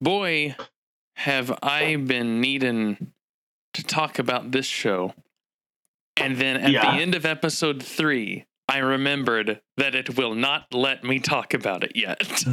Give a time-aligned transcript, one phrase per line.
[0.00, 0.56] boy,
[1.16, 3.12] have I been needing
[3.74, 5.14] to talk about this show.
[6.16, 6.90] And then at Yeah.
[6.94, 11.84] the end of episode three, I remembered that it will not let me talk about
[11.84, 12.44] it yet.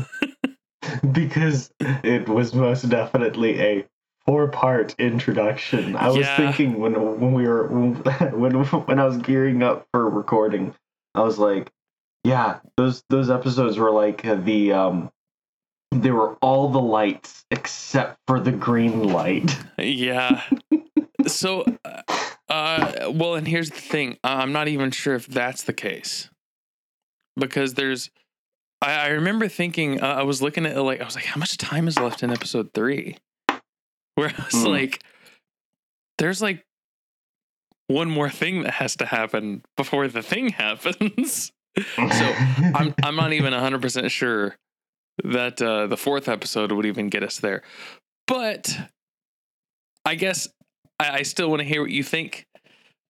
[1.12, 3.86] because it was most definitely a
[4.26, 5.96] four-part introduction.
[5.96, 6.38] I was Yeah.
[6.38, 7.68] thinking when when we were
[8.34, 10.74] when when I was gearing up for recording,
[11.16, 11.72] I was like,
[12.24, 15.12] yeah, those those episodes were like the um
[15.92, 19.58] they were all the lights except for the green light.
[19.78, 20.44] yeah.
[21.26, 22.02] So, uh,
[22.48, 26.30] uh, well, and here's the thing I'm not even sure if that's the case.
[27.36, 28.12] Because there's,
[28.82, 31.40] I, I remember thinking, uh, I was looking at it like, I was like, how
[31.40, 33.18] much time is left in episode three?
[34.16, 34.68] Where I was Hmm.
[34.70, 35.04] like,
[36.18, 36.64] there's like
[37.88, 41.52] one more thing that has to happen before the thing happens.
[42.12, 42.34] So
[42.74, 44.56] I'm I'm not even 100% sure
[45.24, 47.64] that uh, the fourth episode would even get us there.
[48.28, 48.78] But
[50.06, 50.48] I guess
[51.00, 52.46] I, I still want to hear what you think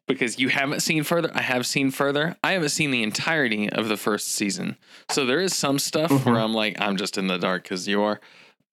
[0.07, 1.29] because you haven't seen further.
[1.33, 2.37] I have seen further.
[2.43, 4.77] I haven't seen the entirety of the first season.
[5.09, 6.43] So there is some stuff where Mhm.
[6.43, 8.19] I'm like, I'm just in the dark because you are.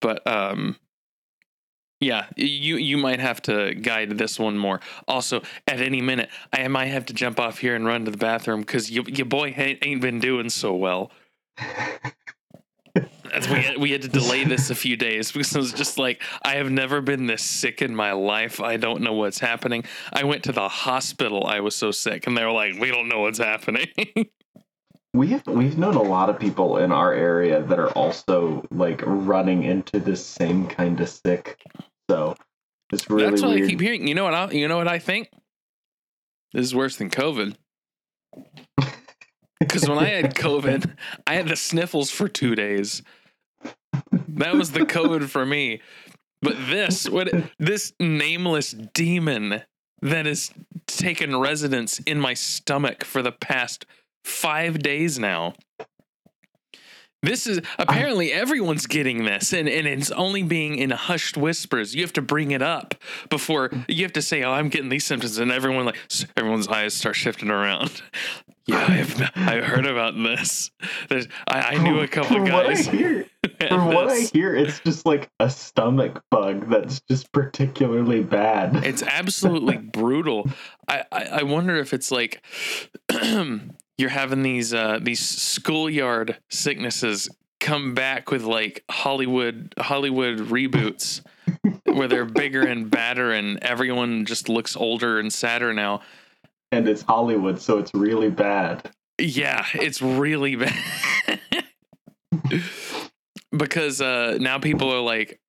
[0.00, 0.76] But um
[2.00, 4.80] yeah, you you might have to guide this one more.
[5.08, 8.16] Also, at any minute, I might have to jump off here and run to the
[8.18, 11.10] bathroom because you, your boy ain't, ain't been doing so well.
[13.34, 16.22] We had, we had to delay this a few days because I was just like,
[16.42, 18.60] I have never been this sick in my life.
[18.60, 19.84] I don't know what's happening.
[20.12, 21.46] I went to the hospital.
[21.46, 23.88] I was so sick, and they were like, "We don't know what's happening."
[25.14, 29.62] We've we've known a lot of people in our area that are also like running
[29.62, 31.56] into this same kind of sick.
[32.10, 32.34] So
[32.92, 33.66] it's really That's what weird.
[33.66, 34.08] I keep hearing.
[34.08, 34.34] You know what?
[34.34, 35.30] I, you know what I think?
[36.52, 37.54] This is worse than COVID.
[39.60, 40.94] Because when I had COVID,
[41.26, 43.02] I had the sniffles for two days.
[44.28, 45.80] That was the code for me.
[46.42, 49.62] But this, what this nameless demon
[50.02, 50.50] that has
[50.86, 53.86] taken residence in my stomach for the past
[54.24, 55.54] five days now.
[57.24, 61.94] This is apparently everyone's getting this, and, and it's only being in hushed whispers.
[61.94, 62.94] You have to bring it up
[63.30, 65.98] before you have to say, "Oh, I'm getting these symptoms," and everyone like
[66.36, 68.02] everyone's eyes start shifting around.
[68.66, 70.70] Yeah, I've I've heard about this.
[71.10, 72.86] There's, I, I knew a couple From what I guys.
[72.86, 73.26] hear,
[73.68, 78.76] from what I hear, it's just like a stomach bug that's just particularly bad.
[78.76, 80.48] It's absolutely brutal.
[80.88, 82.42] I, I, I wonder if it's like
[83.98, 87.28] you're having these uh, these schoolyard sicknesses
[87.60, 91.22] come back with like Hollywood Hollywood reboots
[91.84, 96.00] where they're bigger and badder and everyone just looks older and sadder now.
[96.72, 98.90] and it's Hollywood, so it's really bad.
[99.18, 101.40] Yeah, it's really bad.
[103.56, 105.40] because uh, now people are like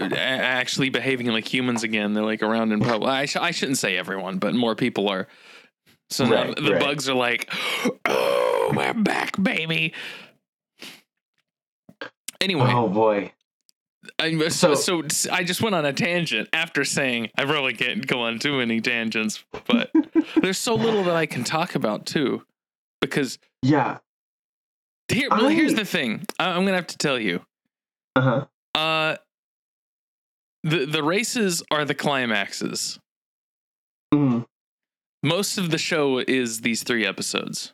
[0.00, 2.14] actually behaving like humans again.
[2.14, 3.10] They're like around in public.
[3.10, 5.26] I, sh- I shouldn't say everyone, but more people are.
[6.10, 6.80] So now Right, the right.
[6.80, 7.52] bugs are like,
[8.04, 9.92] oh, we're back, baby.
[12.40, 13.32] Anyway, Oh boy.
[14.20, 18.06] I, so, So- so I just went on a tangent after saying I really can't
[18.06, 19.90] go on too many tangents, but
[20.40, 22.44] there's so little that I can talk about too,
[23.00, 23.98] because Yeah.
[25.08, 26.24] here, well, here's the thing.
[26.38, 27.40] I, I'm gonna have to tell you.
[28.14, 28.78] Uh huh.
[28.80, 29.16] Uh,
[30.62, 32.98] the the races are the climaxes.
[34.14, 34.46] Mm.
[35.22, 37.72] Most of the show is these three episodes.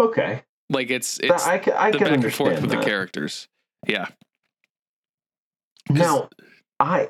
[0.00, 0.42] Okay.
[0.70, 2.80] Like it's it's I can, I the can back and forth with that.
[2.80, 3.48] the characters.
[3.86, 4.06] Yeah.
[5.88, 6.28] Now,
[6.78, 7.08] I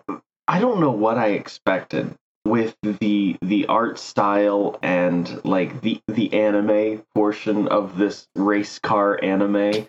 [0.49, 2.15] I don't know what I expected
[2.47, 9.23] with the the art style and like the the anime portion of this race car
[9.23, 9.87] anime.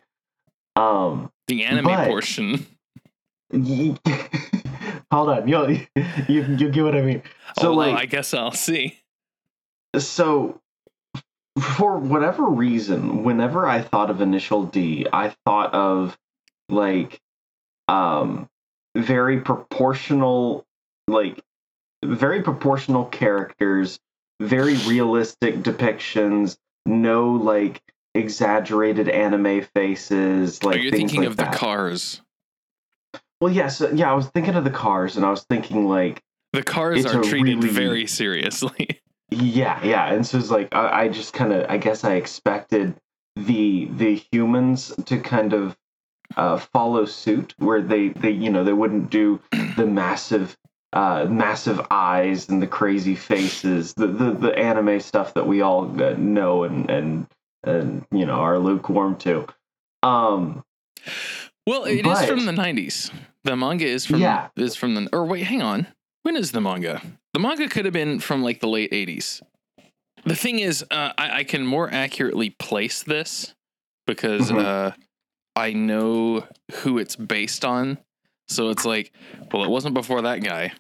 [0.75, 2.65] Um, the anime portion.
[3.51, 3.97] y-
[5.11, 5.71] hold on, you'll
[6.27, 7.23] you you get what I mean.
[7.59, 8.99] So oh, like I guess I'll see.
[9.97, 10.59] so
[11.59, 16.17] for whatever reason whenever i thought of initial d i thought of
[16.69, 17.19] like
[17.89, 18.47] um
[18.95, 20.65] very proportional
[21.09, 21.41] like
[22.05, 23.99] very proportional characters
[24.41, 27.81] very realistic depictions no like
[28.15, 32.21] exaggerated anime faces like oh, you're thinking like of the cars.
[33.41, 36.21] Well yes yeah i was thinking of the cars and i was thinking like
[36.53, 38.99] The cars are treated really- very seriously.
[39.33, 42.95] Yeah, yeah, and so it's like I, I just kind of I guess I expected
[43.37, 45.77] the the humans to kind of
[46.35, 49.39] uh, follow suit, where they they you know they wouldn't do
[49.77, 50.57] the massive
[50.91, 55.85] uh, massive eyes and the crazy faces, the the, the anime stuff that we all
[56.03, 57.27] uh, know and and
[57.63, 59.47] and you know are lukewarm to.
[60.03, 60.61] Um,
[61.67, 63.11] Well, it is But- from the '90s.
[63.43, 64.49] The manga is from Yeah.
[64.55, 65.87] is from the or wait, hang on.
[66.23, 67.01] When is the manga?
[67.33, 69.41] The manga could have been from like the late '80s.
[70.25, 73.55] The thing is, uh, I, I can more accurately place this
[74.05, 74.63] because Mhm.
[74.63, 74.91] uh,
[75.55, 76.47] I know
[76.83, 77.97] who it's based on.
[78.47, 79.11] So it's like,
[79.51, 80.73] well, it wasn't before that guy.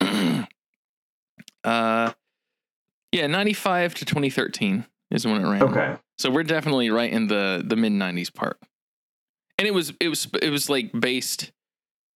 [1.64, 2.12] uh,
[3.12, 5.62] yeah, '95 to 2013 is when it ran.
[5.62, 5.96] Okay.
[6.18, 8.58] So we're definitely right in the the mid '90s part,
[9.58, 11.52] and it was it was it was like based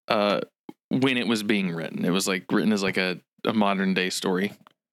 [0.08, 0.40] uh
[0.88, 2.04] when it was being written.
[2.04, 4.52] It was like written as like a, a modern day story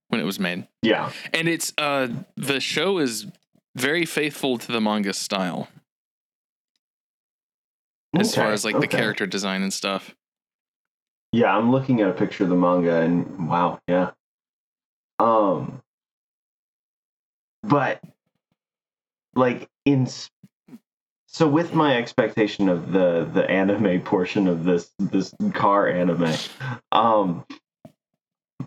[0.10, 1.12] when it was made, Yeah.
[1.34, 2.08] and it's uh
[2.38, 3.26] the show is
[3.76, 5.68] very faithful to the manga style
[8.18, 10.16] as far as like the character design and stuff.
[11.34, 14.12] Yeah, I'm looking at a picture of the manga and wow, yeah.
[15.20, 15.82] Um
[17.64, 18.02] but
[19.36, 20.08] like in
[21.28, 26.34] so with my expectation of the the anime portion of this this car anime
[26.92, 27.46] um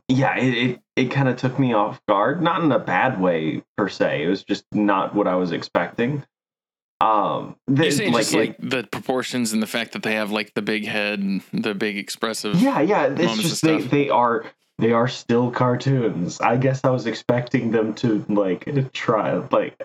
[0.09, 3.63] yeah it it, it kind of took me off guard not in a bad way
[3.77, 6.25] per se it was just not what i was expecting
[7.01, 10.31] um You th- saying just it- like the proportions and the fact that they have
[10.31, 12.57] like the big head and the big expressive.
[12.61, 13.07] Yeah, yeah.
[13.07, 14.45] It's just they, they are
[14.79, 16.43] they are still cartoons.
[16.43, 19.81] I guess I was expecting them to like try like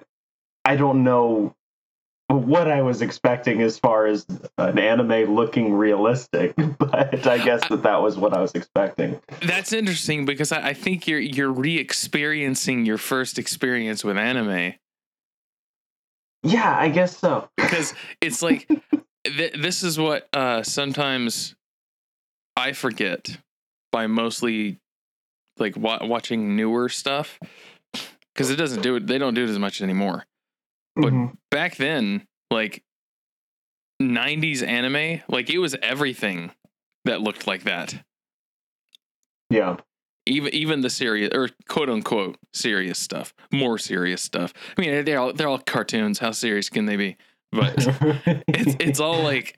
[0.66, 1.56] I don't know
[2.27, 4.25] what I was expecting as far as
[4.57, 9.19] an anime looking realistic, but I guess that that was what I was expecting.
[9.42, 14.74] That's interesting because I, I think you're you're re-experiencing your first experience with anime
[16.44, 17.50] Yeah, I guess so.
[17.57, 18.68] because it's like
[19.25, 21.56] th- this is what uh, sometimes
[22.56, 23.38] I forget
[23.92, 24.80] by mostly
[25.57, 27.39] like wa- watching newer stuff
[28.33, 29.07] because it doesn't do it.
[29.07, 30.25] They don't do it as much anymore.
[30.95, 31.38] But- Mhm.
[31.51, 32.83] Back then, like
[34.01, 36.51] '90s anime, like it was everything
[37.06, 38.03] that looked like that.
[39.50, 39.77] Yeah.
[40.27, 44.53] even even the serious or quote unquote serious stuff, more serious stuff.
[44.75, 46.18] I mean, they're all they're all cartoons.
[46.19, 47.18] How serious can they be?
[47.51, 47.75] But
[48.48, 49.56] it's it's all like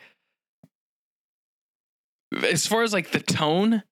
[2.43, 3.83] as far as like the tone.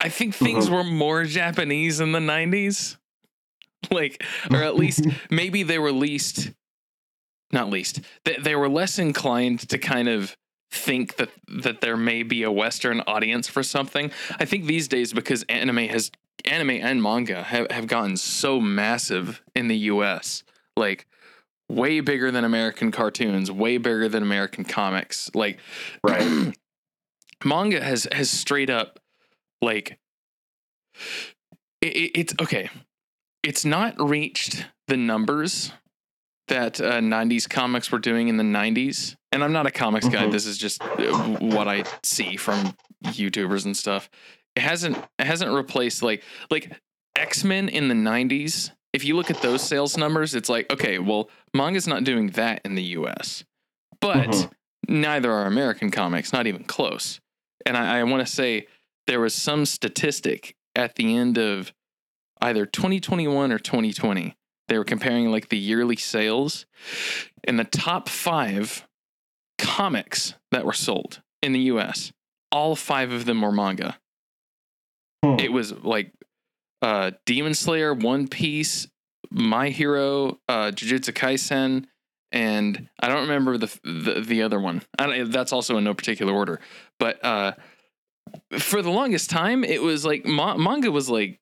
[0.00, 0.72] I think things Mhm.
[0.72, 2.96] were more Japanese in the '90s,
[3.90, 6.50] like or at least maybe they were least,
[7.52, 8.00] not least.
[8.24, 10.36] They they were less inclined to kind of
[10.70, 11.30] think that
[11.62, 14.10] that there may be a Western audience for something.
[14.38, 16.10] I think these days because anime has
[16.44, 20.42] anime and manga have, have gotten so massive in the US.
[20.76, 21.06] Like
[21.70, 25.30] way bigger than American cartoons, way bigger than American comics.
[25.34, 25.58] Like
[26.02, 26.52] right.
[27.44, 28.98] manga has has straight up
[29.62, 29.98] like
[31.80, 32.68] it, it- it's okay.
[33.46, 35.70] It's not reached the numbers
[36.48, 39.14] that uh, 90s comics were doing in the 90s.
[39.30, 40.24] And I'm not a comics guy.
[40.26, 40.32] Mhm.
[40.32, 44.10] This is just uh, what I see from YouTubers and stuff.
[44.56, 46.72] It hasn't it hasn't replaced like like
[47.14, 48.72] X-Men in the 90s.
[48.92, 52.62] If you look at those sales numbers, it's like, okay, well, manga's not doing that
[52.64, 53.44] in the US.
[54.00, 54.50] But Mhm.
[54.88, 57.20] neither are American comics, not even close.
[57.64, 58.66] And I, I want to say
[59.06, 61.72] there was some statistic at the end of
[62.40, 64.36] either 2021 or 2020.
[64.68, 66.66] They were comparing like the yearly sales,
[67.44, 68.86] and the top five
[69.58, 72.12] comics that were sold in the US,
[72.50, 73.98] all five of them were manga.
[75.24, 75.36] Hmm.
[75.38, 76.12] It was like
[76.82, 78.88] uh, Demon Slayer, One Piece,
[79.30, 81.86] My Hero, uh, Jujutsu Kaisen,
[82.32, 84.82] and I don't remember the the, the other one.
[84.98, 86.60] I don't, that's also in no particular order.
[86.98, 87.52] But uh,
[88.58, 91.40] for the longest time, it was like ma- manga was like,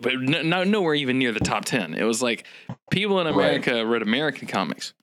[0.00, 1.94] but no, no, nowhere even near the top ten.
[1.94, 2.44] It was like
[2.90, 3.34] people in Right.
[3.34, 4.94] America read American comics.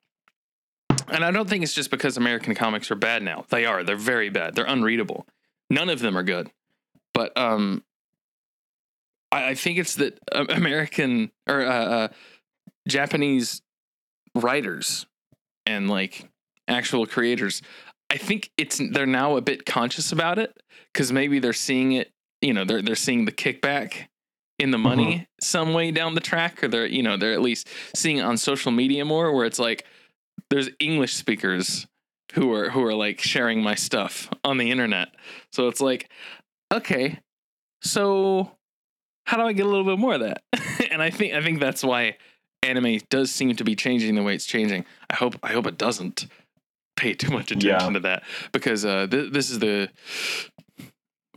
[1.07, 3.45] And I don't think it's just because American comics are bad now.
[3.49, 3.83] They are.
[3.83, 4.55] They're very bad.
[4.55, 5.25] They're unreadable.
[5.69, 6.49] None of them are good.
[7.13, 7.83] But um,
[9.31, 12.07] I, I think it's that American or uh, uh,
[12.87, 13.61] Japanese
[14.35, 15.05] writers
[15.65, 16.29] and like
[16.67, 17.61] actual creators,
[18.09, 20.55] I think it's they're now a bit conscious about it
[20.93, 22.11] because maybe they're seeing it.
[22.41, 24.07] You know, they're they're seeing the kickback
[24.61, 27.67] in the money some way down the track, or they're you know they're at least
[27.95, 29.85] seeing on social media more, where it's like
[30.49, 31.87] there's English speakers
[32.33, 35.09] who are who are like sharing my stuff on the internet.
[35.51, 36.09] So it's like,
[36.73, 37.19] okay,
[37.81, 38.51] so
[39.25, 40.43] how do I get a little bit more of that?
[40.91, 42.17] and I think I think that's why
[42.63, 44.85] anime does seem to be changing the way it's changing.
[45.09, 46.27] I hope I hope it doesn't
[46.95, 47.89] pay too much attention Yeah.
[47.89, 49.89] to that because uh, th- this is the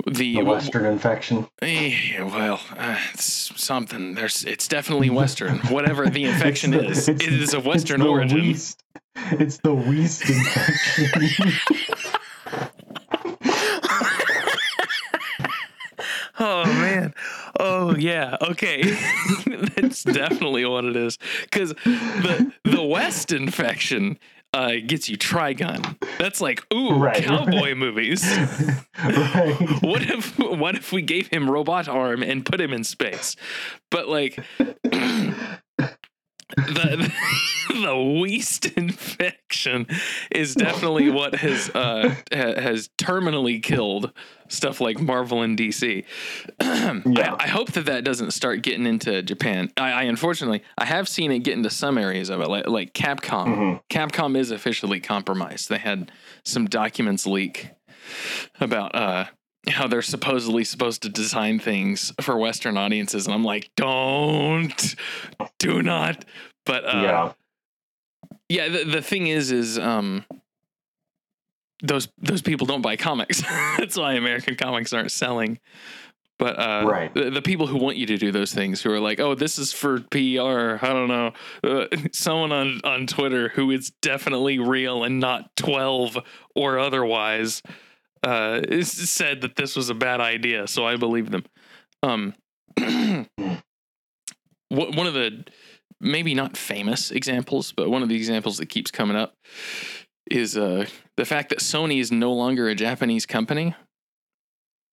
[0.06, 1.49] the, The Western infection.
[1.62, 4.14] Eh, well, uh, it's something.
[4.14, 5.58] There's, it's definitely Western.
[5.68, 8.40] Whatever the infection It's is, the- it's- is of Western the origin.
[8.42, 8.82] Weast.
[9.32, 11.52] It's the Weast infection.
[16.38, 17.14] Oh man.
[17.61, 18.37] Oh yeah.
[18.42, 18.82] Okay.
[19.76, 21.16] That's definitely what it is.
[21.44, 24.18] Because the the West infection
[24.54, 25.96] uh, gets you Trigun.
[26.18, 27.23] That's like ooh Right.
[27.25, 28.25] cowboy movies.
[29.04, 29.56] right.
[29.82, 33.37] What if what if we gave him robot arm and put him in space?
[33.90, 34.38] But like
[36.56, 37.12] the
[37.68, 39.87] the Weast infection
[40.30, 44.12] is definitely what has uh ha- has terminally killed
[44.48, 46.04] stuff like Marvel and DC.
[47.06, 47.34] Yeah.
[47.38, 49.70] I, I hope that that doesn't start getting into Japan.
[49.76, 52.92] I, I unfortunately I have seen it get into some areas of it, like like
[52.92, 53.46] Capcom.
[53.46, 53.80] Mhm.
[53.90, 55.68] Capcom is officially compromised.
[55.68, 56.12] They had
[56.44, 57.70] some documents leak
[58.60, 59.26] about uh
[59.68, 64.94] how they're supposedly supposed to design things for Western audiences, and I'm like, don't,
[65.58, 66.24] do not.
[66.66, 67.32] But uh, yeah.
[68.48, 70.24] yeah, the, the thing is, is um,
[71.83, 73.40] those those people don't buy comics.
[73.78, 75.59] That's why American comics aren't selling.
[76.37, 77.14] But uh, Right.
[77.14, 79.57] the, the people who want you to do those things, who are like, "Oh, this
[79.59, 81.33] is for PR," I don't know.
[81.62, 86.19] Uh, someone on on Twitter who is definitely real and not twelve
[86.57, 87.62] or otherwise,
[88.25, 90.66] uh, is- said that this was a bad idea.
[90.66, 91.45] So I believe them.
[92.02, 92.35] Um,
[94.69, 95.45] one of the
[96.00, 99.35] maybe not famous examples, but one of the examples that keeps coming up
[100.31, 103.75] is uh, the fact that Sony is no longer a Japanese company.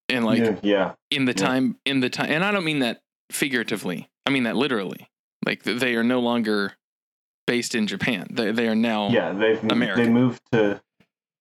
[0.10, 0.56] And like yeah.
[0.62, 0.94] Yeah.
[1.10, 1.46] in the Yeah.
[1.48, 4.10] time, in the time, and I don't mean that figuratively.
[4.26, 5.08] I mean that literally.
[5.46, 6.74] Like they are no longer
[7.48, 8.28] based in Japan.
[8.30, 9.10] They they are now.
[9.10, 9.32] Yeah.
[9.32, 10.82] They've they moved to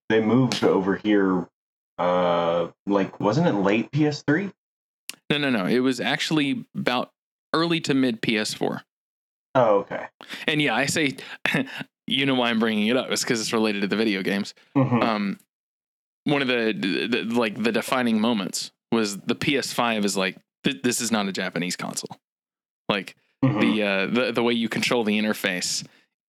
[0.08, 1.48] they moved over here.
[1.98, 4.52] Uh, like wasn't it late PS3?
[5.28, 5.66] No, no, no.
[5.66, 7.10] It was actually about
[7.52, 8.82] early to mid PS4.
[9.56, 10.06] Oh, okay.
[10.46, 11.16] And yeah, I say,
[12.10, 13.10] you know why I'm bringing it up?
[13.10, 14.54] It's because it's related to the video games.
[14.76, 15.02] Mhm.
[15.02, 15.38] um
[16.24, 20.82] one of the, the, the- like the defining moments was the PS5 is like th-
[20.82, 22.16] this is not a Japanese console.
[22.88, 23.60] Like Mhm.
[23.60, 25.84] the uh the the way you control the interface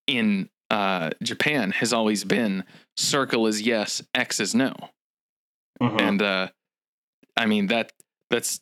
[0.07, 2.63] in uh Japan has always been
[2.95, 4.73] circle is yes, X is no.
[5.81, 6.01] Mhm.
[6.01, 6.47] And uh
[7.35, 7.91] I mean that
[8.29, 8.61] that's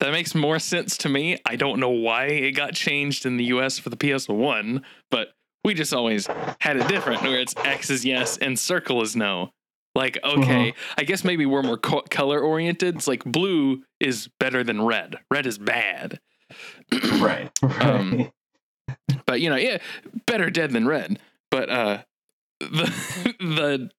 [0.00, 1.36] that makes more sense to me.
[1.46, 5.74] I don't know why it got changed in the US for the PS1, but we
[5.74, 6.26] just always
[6.60, 9.50] had it different where it's X is yes and circle is no.
[9.94, 12.94] Like, okay, I guess maybe we're more co- color oriented.
[12.96, 15.16] It's like blue is better than red.
[15.32, 16.20] Red is bad.
[17.18, 17.50] right.
[17.62, 17.80] Right.
[17.82, 18.30] um,
[19.26, 19.78] But you know, yeah,
[20.26, 21.18] better dead than red.
[21.50, 21.98] But uh
[22.60, 23.90] the the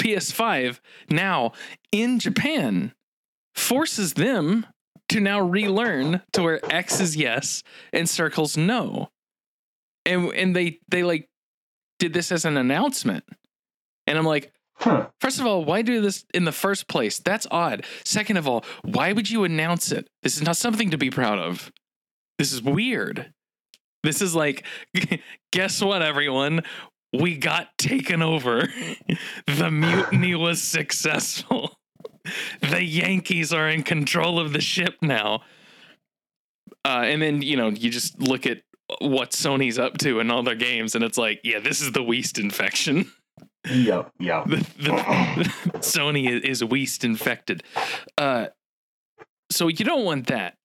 [0.00, 0.80] PS5
[1.10, 1.52] now
[1.92, 2.92] in Japan
[3.54, 4.66] forces them
[5.08, 9.08] to now relearn to where X is yes and circles no.
[10.04, 11.28] And and they they like
[11.98, 13.24] did this as an announcement.
[14.06, 15.06] And I'm like, Huh.
[15.20, 17.20] First of all, why do this in the first place?
[17.20, 17.84] That's odd.
[18.04, 20.08] Second of all, why would you announce it?
[20.22, 21.70] This is not something to be proud of.
[22.38, 23.32] This is weird.
[24.02, 24.64] This is like,
[25.52, 26.62] guess what, everyone?
[27.12, 28.68] We got taken over.
[29.46, 31.74] the mutiny was successful.
[32.60, 35.42] The Yankees are in control of the ship now.
[36.84, 38.62] Uh, and then, you know, you just look at
[39.00, 42.02] what Sony's up to in all their games, and it's like, yeah, this is the
[42.02, 43.10] Weast infection.
[43.70, 44.12] Yep.
[44.18, 44.44] Yep.
[44.46, 44.90] the, the,
[45.78, 47.62] Sony is, is Weast infected.
[48.18, 48.46] Uh,
[49.50, 50.56] so you don't want that.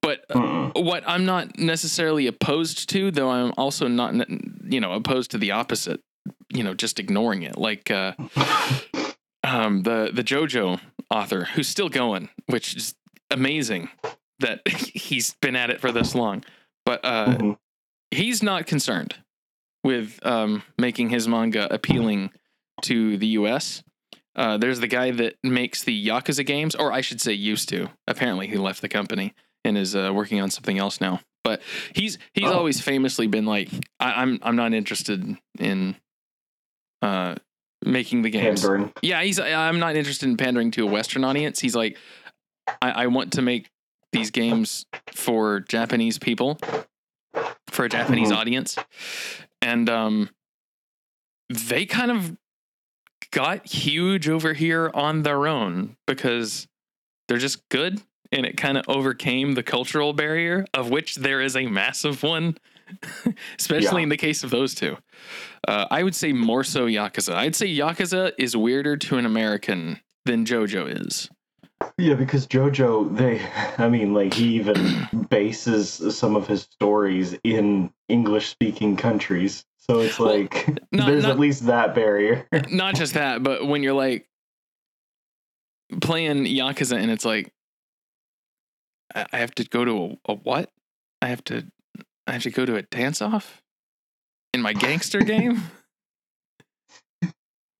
[0.00, 4.14] But uh, what I'm not necessarily opposed to, though I'm also not,
[4.64, 6.00] you know, opposed to the opposite.
[6.50, 8.12] You know, just ignoring it, like uh,
[9.44, 10.80] um, the the JoJo
[11.10, 12.94] author who's still going, which is
[13.30, 13.88] amazing
[14.38, 16.44] that he's been at it for this long.
[16.86, 17.58] But uh, Mhm.
[18.10, 19.16] He's not concerned
[19.84, 22.30] with um, making his manga appealing
[22.82, 23.82] to the U.S.
[24.36, 27.88] Uh, there's the guy that makes the Yakuza games, or I should say, used to.
[28.06, 29.34] Apparently, he left the company
[29.64, 31.20] and is uh, working on something else now.
[31.44, 31.62] But
[31.94, 32.52] he's he's Oh.
[32.58, 35.96] always famously been like, I, I'm I'm not interested in
[37.02, 37.36] uh,
[37.84, 38.60] making the games.
[38.60, 38.92] Pandering.
[39.02, 39.38] Yeah, he's.
[39.40, 41.58] I'm not interested in pandering to a Western audience.
[41.60, 41.96] He's like,
[42.82, 43.70] I, I want to make
[44.12, 46.58] these games for Japanese people,
[47.68, 48.36] for a Japanese Mhm.
[48.36, 48.76] audience,
[49.62, 50.30] and um,
[51.48, 52.36] they kind of
[53.30, 56.66] got huge over here on their own because
[57.28, 58.00] they're just good,
[58.32, 62.56] and it kind of overcame the cultural barrier, of which there is a massive one,
[63.58, 64.04] especially Yeah.
[64.04, 64.96] in the case of those two.
[65.66, 67.34] Uh, I would say more so Yakuza.
[67.34, 71.28] I'd say Yakuza is weirder to an American than JoJo is.
[71.96, 73.40] Yeah, because JoJo, they,
[73.82, 80.18] I mean, like he even bases some of his stories in English-speaking countries, so it's
[80.18, 82.46] Well, like not- there's not- at least that barrier.
[82.70, 84.28] Not just that, but when you're like
[86.00, 87.52] playing Yakuza and it's like
[89.14, 90.70] I I have to go to a, a what?
[91.22, 91.66] I have to
[92.26, 93.62] I have to go to a dance off
[94.52, 95.62] in my gangster game?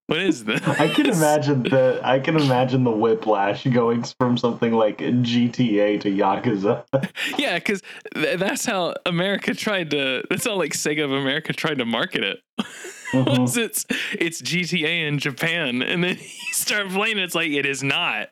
[0.09, 0.67] What is this?
[0.67, 6.11] I can imagine the I can imagine the whiplash going from something like GTA to
[6.11, 6.85] Yakuza.
[7.39, 7.83] Yeah, because
[8.15, 10.23] th- that's how America tried to.
[10.31, 12.39] That's how like Sega of America tried to market it.
[13.13, 13.57] Mhm.
[13.57, 17.17] It's it's GTA in Japan, and then you start playing.
[17.17, 18.29] it, It's like it is not.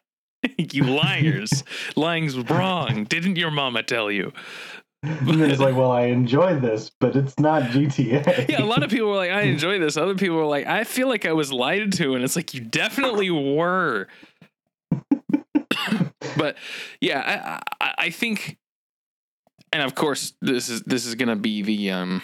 [0.59, 1.65] you liars,
[1.97, 3.05] lying's wrong.
[3.05, 4.33] Didn't your mama tell you?
[5.09, 8.49] And then it's like, well, I enjoy this, but it's not GTA.
[8.49, 9.97] Yeah, a lot of people were like, I enjoy this.
[9.97, 12.61] Other people were like, I feel like I was lied to, and it's like you
[12.61, 14.09] definitely were.
[16.37, 16.57] but
[17.01, 18.59] yeah, I, I I think,
[19.73, 22.23] and of course, this is this is gonna be the um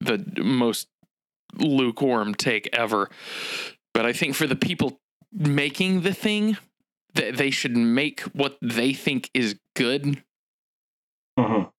[0.00, 0.88] the most
[1.56, 3.10] lukewarm take ever.
[3.94, 5.00] But I think for the people
[5.32, 6.56] making the thing,
[7.14, 10.22] that they should make what they think is good
[11.38, 11.70] Mhm.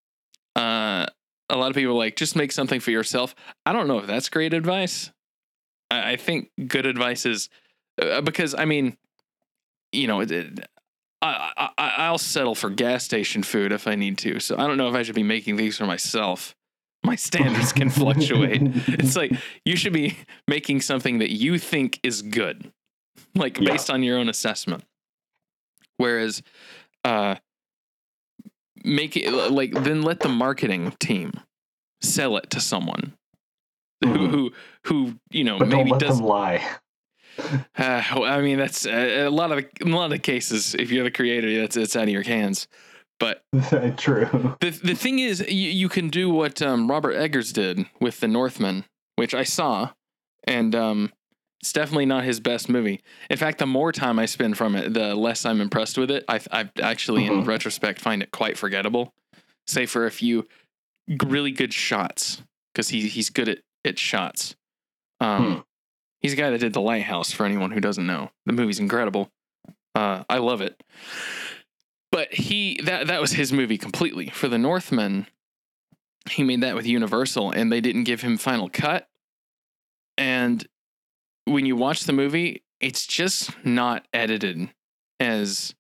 [0.60, 1.06] Uh,
[1.50, 3.34] a lot of people are like just make something for yourself.
[3.66, 5.12] I don't know if that's great advice.
[5.90, 7.50] I, I think good advice is
[8.02, 8.98] uh, because I mean,
[9.92, 10.68] you know, it, it,
[11.22, 14.40] I, I I- I'll settle for gas station food if I need to.
[14.40, 16.56] So I don't know if I should be making these for myself.
[17.04, 18.62] My standards can fluctuate.
[18.88, 19.32] It's like
[19.66, 22.72] you should be making something that you think is good,
[23.36, 23.72] like Yeah.
[23.72, 24.84] based on your own assessment.
[25.98, 26.42] Whereas,
[27.04, 27.36] uh,
[28.84, 31.34] make it like then let the marketing team
[32.02, 33.14] sell it to someone
[34.04, 34.30] who Mhm.
[34.32, 34.52] who
[34.86, 36.18] who you know but maybe does.
[36.18, 36.64] them lie.
[37.78, 40.76] Uh, well, I mean, that's uh, a lot of a lot of cases.
[40.76, 42.68] If you're the creator, that's it's out of your hands.
[43.18, 43.44] But
[43.98, 44.58] True.
[44.60, 48.28] the the thing is, you, you can do what um, Robert Eggers did with The
[48.28, 48.84] Northman,
[49.16, 49.92] which I saw,
[50.46, 51.14] and um,
[51.62, 53.02] it's definitely not his best movie.
[53.30, 56.24] In fact, the more time I spend from it, the less I'm impressed with it.
[56.28, 57.48] I I actually, in Mhm.
[57.48, 59.14] retrospect, find it quite forgettable.
[59.68, 60.48] Say for a few
[61.24, 62.42] really good shots,
[62.74, 64.56] because he he's good at at shots.
[65.20, 65.60] Um, Hmm.
[66.22, 67.32] he's a guy that did The Lighthouse.
[67.32, 69.32] For anyone who doesn't know, the movie's incredible.
[69.96, 70.82] Uh, I love it.
[72.12, 74.30] But he that that was his movie completely.
[74.30, 75.28] For the Northman,
[76.30, 79.10] he made that with Universal, and they didn't give him final cut.
[80.18, 80.66] And
[81.50, 84.70] when you watch the movie, it's just not edited
[85.20, 85.74] as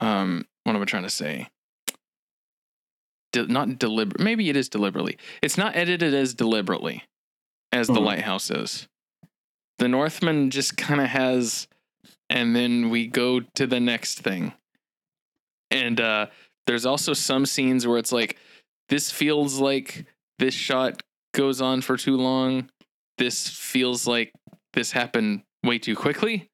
[0.00, 1.48] um what am I trying to say?
[3.32, 4.20] De- not deliberate.
[4.22, 5.18] Maybe it is deliberately.
[5.42, 7.04] It's not edited as deliberately
[7.72, 8.04] as the Mhm.
[8.04, 8.88] lighthouse is.
[9.78, 11.68] The Northman just kind of has,
[12.30, 14.54] and then we go to the next thing.
[15.70, 16.28] And uh,
[16.66, 18.38] there's also some scenes where it's like,
[18.88, 20.06] this feels like
[20.38, 21.02] this shot
[21.34, 22.70] goes on for too long.
[23.18, 24.32] This feels like
[24.72, 26.50] this happened way too quickly.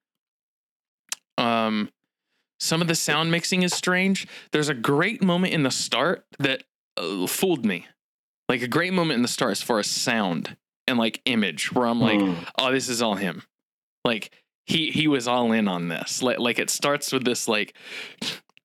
[1.39, 1.91] Um,
[2.59, 4.27] some of the sound mixing is strange.
[4.53, 6.65] There's a great moment in the start that
[6.97, 7.87] uh, fooled me.
[8.49, 11.87] Like a great moment in the start as far as sound and like image, where
[11.87, 12.35] I'm like, Hmm.
[12.59, 13.43] oh, this is all him.
[14.05, 14.33] Like
[14.67, 16.23] he he was all in on this.
[16.23, 17.75] Like like it starts with this like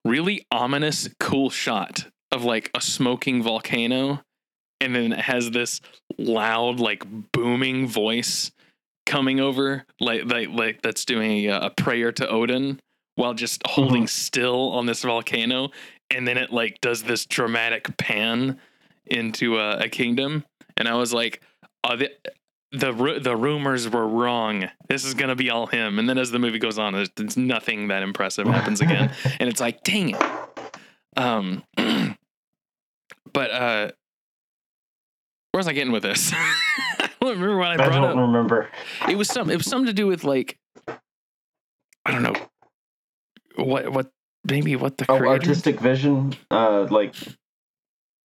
[0.04, 4.24] really ominous, cool shot of like a smoking volcano,
[4.82, 5.82] and then it has this
[6.18, 8.52] loud, like booming voice
[9.06, 12.80] coming over, like like like that's doing a, a prayer to Odin
[13.16, 15.70] while just holding still on this volcano,
[16.10, 18.60] and then it like does this dramatic pan
[19.06, 20.44] into a, a kingdom,
[20.78, 21.42] and I was like,
[21.84, 22.12] oh, the,
[22.72, 24.70] the the rumors were wrong.
[24.90, 26.00] This is gonna be all him.
[26.00, 29.50] And then as the movie goes on, it's, there's nothing that impressive happens again, and
[29.50, 30.22] it's like, dang it.
[31.18, 31.64] Um,
[33.34, 33.92] but uh,
[35.56, 36.34] where was I getting with this?
[36.36, 38.16] I don't remember what I brought I don't up.
[38.18, 38.68] remember.
[39.08, 39.50] It was some.
[39.50, 40.58] It was something to do with like,
[42.06, 42.36] I don't know,
[43.56, 44.12] what what
[44.44, 45.32] maybe what the Oh, creator.
[45.36, 47.16] artistic vision, uh, like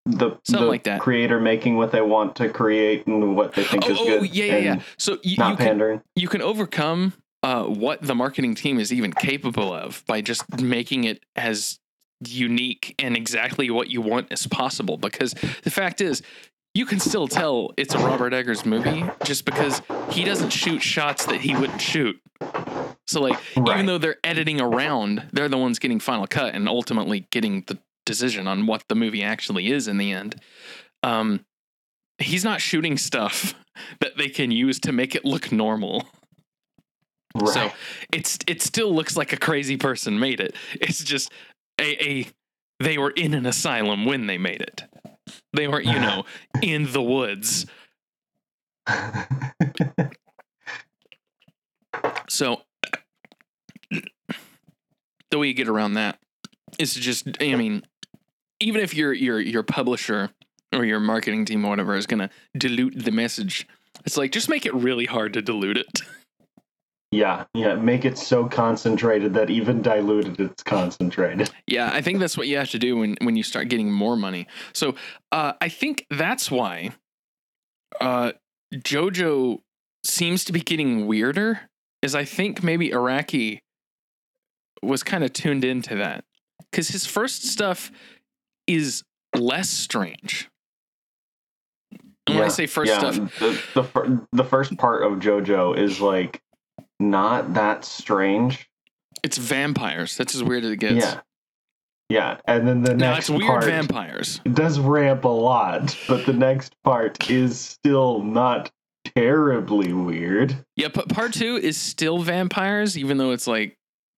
[0.07, 1.01] the Something the like that.
[1.01, 4.35] creator making what they want to create and what they think Oh, is oh, good.
[4.35, 4.81] yeah, yeah, yeah.
[4.99, 7.13] So you, Not you can you can overcome
[7.45, 11.79] uh, what the marketing team is even capable of by just making it as
[12.27, 14.97] unique and exactly what you want as possible.
[14.97, 16.23] Because the fact is,
[16.75, 21.27] you can still tell it's a Robert Eggers movie just because he doesn't shoot shots
[21.27, 22.21] that he wouldn't shoot.
[23.07, 27.27] So, like, even though they're editing around, they're the ones getting final cut and ultimately
[27.31, 30.37] getting the decision on what the movie actually is in the end.
[31.03, 31.45] Um,
[32.19, 33.55] he's not shooting stuff
[34.01, 36.07] that they can use to make it look normal.
[37.35, 37.49] Right.
[37.49, 37.71] So
[38.13, 40.55] it's it still looks like a crazy person made it.
[40.75, 41.33] It's just
[41.81, 42.27] a, a
[42.81, 44.85] they were in an asylum when they made it.
[45.53, 46.25] They weren't, you know,
[46.63, 47.67] in the woods.
[52.29, 52.63] So
[55.31, 56.19] the way you get around that
[56.79, 57.83] is to just I mean,
[58.61, 60.31] even if your your your publisher
[60.73, 63.67] or your marketing team or whatever is gonna dilute the message,
[64.05, 66.01] it's like just make it really hard to dilute it.
[67.11, 67.75] yeah, yeah.
[67.75, 71.51] Make it so concentrated that even diluted, it's concentrated.
[71.67, 74.17] Yeah, I think that's what you have to do when when you start getting more
[74.17, 74.47] money.
[74.73, 74.95] So
[75.33, 76.91] uh, I think that's why
[78.01, 78.33] uh,
[78.75, 79.61] JoJo
[80.05, 81.61] seems to be getting weirder.
[82.03, 83.59] Is I think maybe Araki
[84.83, 86.25] was kind of tuned into that
[86.71, 87.91] because his first stuff
[88.69, 89.03] is
[89.37, 90.49] less strange.
[92.27, 96.41] And when I say first stuff, the the, the first part of JoJo is like
[97.01, 98.69] not that strange.
[99.25, 100.17] it's vampires.
[100.17, 100.95] That's as weird as it gets.
[101.05, 101.21] Yeah,
[102.09, 104.41] yeah, and then the No, next it's weird part vampires.
[104.45, 108.71] it does ramp a lot, but the next part is still not
[109.17, 110.65] terribly weird.
[110.77, 113.77] Yeah, but part two is still vampires, even though it's like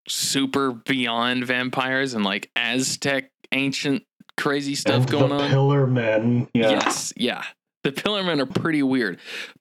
[0.08, 4.02] super beyond vampires and like Aztec ancient
[4.36, 5.48] crazy stuff and going on.
[5.50, 7.44] Pillar Men, yeah, Yes, yeah.
[7.84, 9.18] The Pillarmen are pretty weird.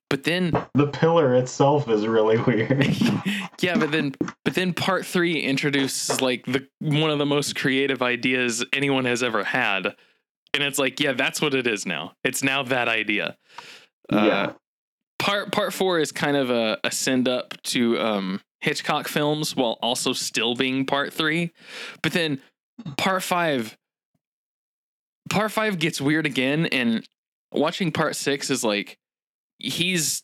[0.09, 2.85] But then the pillar itself is really weird.
[3.61, 8.01] yeah, but then but then part 3 introduces like the one of the most creative
[8.01, 9.95] ideas anyone has ever had.
[10.53, 12.11] And it's like, yeah, that's what it is now.
[12.25, 13.37] It's now that idea.
[14.11, 14.51] Uh, yeah,
[15.17, 19.77] part part four is kind of a, a send up to um, Hitchcock films while
[19.81, 21.51] also still being part three.
[22.01, 22.41] But then
[22.97, 23.77] part five,
[25.29, 27.07] part five gets weird again, and
[27.51, 28.97] watching part six is like
[29.59, 30.23] he's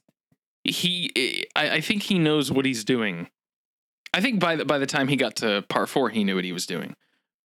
[0.64, 1.46] he.
[1.56, 3.30] I, I think he knows what he's doing.
[4.14, 6.44] I think by the by the time he got to part four, he knew what
[6.46, 6.96] he was doing.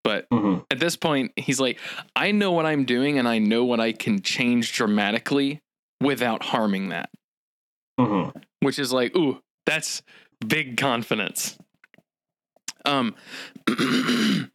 [0.04, 0.64] But Mhm.
[0.70, 1.78] at this point, he's like,
[2.16, 5.60] I know what I'm doing, and I know what I can change dramatically
[6.00, 7.10] without harming that
[8.00, 8.32] Mhm.
[8.60, 10.02] which is like, ooh, that's
[10.44, 11.56] big confidence.
[12.84, 13.14] Um,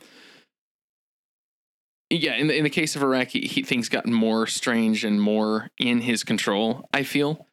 [2.10, 5.70] yeah, in the in the case of Iraq, he things gotten more strange and more
[5.78, 6.88] in his control.
[6.94, 7.48] I feel,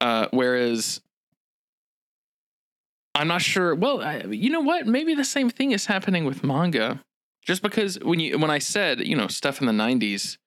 [0.00, 1.00] uh, whereas
[3.14, 3.74] I'm not sure.
[3.74, 4.86] Well, I, you know what?
[4.86, 7.02] Maybe the same thing is happening with manga.
[7.44, 10.38] Just because when you when I said you know stuff in the '90s,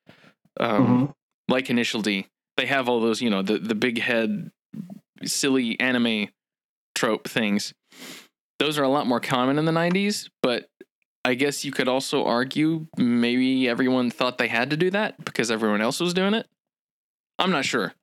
[0.60, 1.14] um, Mhm.
[1.50, 4.52] like Initial D, they have all those, you know, the the big head,
[5.26, 6.30] silly anime
[6.96, 7.74] trope things.
[8.60, 10.70] Those are a lot more common in the '90s, but
[11.24, 15.52] I guess you could also argue maybe everyone thought they had to do that because
[15.52, 16.48] everyone else was doing it.
[17.38, 17.94] I'm not sure.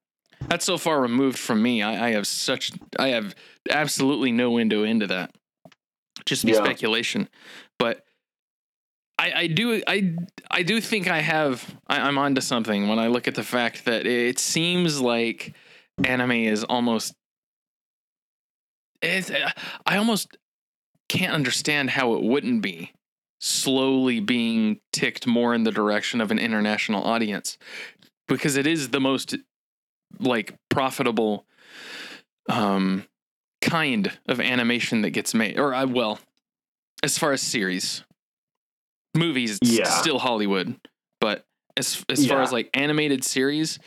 [0.47, 1.83] That's so far removed from me.
[1.83, 3.35] I, I have such I have
[3.71, 5.35] absolutely no window into that.
[6.27, 6.63] Just be Yeah.
[6.63, 7.29] speculation,
[7.79, 8.05] but
[9.19, 10.15] I, I do I
[10.51, 13.85] I do think I have I, I'm onto something when I look at the fact
[13.87, 15.55] that it seems like
[16.05, 17.15] anime is almost
[19.03, 19.31] it's,
[19.87, 20.37] I almost
[21.09, 22.93] can't understand how it wouldn't be
[23.41, 27.57] slowly being ticked more in the direction of an international audience
[28.27, 29.37] because it is the most
[30.19, 31.47] like profitable
[32.49, 33.05] um
[33.61, 36.19] kind of animation that gets made or I well
[37.03, 38.03] as far as series
[39.17, 39.85] movies it's Yeah.
[39.89, 40.77] still Hollywood
[41.21, 41.45] but
[41.77, 43.79] as as far as like animated series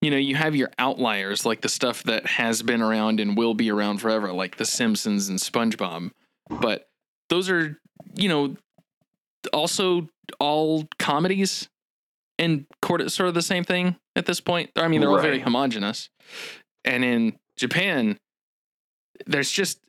[0.00, 3.54] you know you have your outliers like the stuff that has been around and will
[3.54, 6.10] be around forever like the Simpsons and SpongeBob
[6.48, 6.88] but
[7.28, 7.80] those are
[8.14, 8.56] you know
[9.48, 10.08] also
[10.38, 11.68] all comedies
[12.38, 14.70] and court- sort of the same thing at this point.
[14.76, 16.08] I mean, they're all very homogenous.
[16.84, 18.18] And in Japan,
[19.26, 19.80] there's just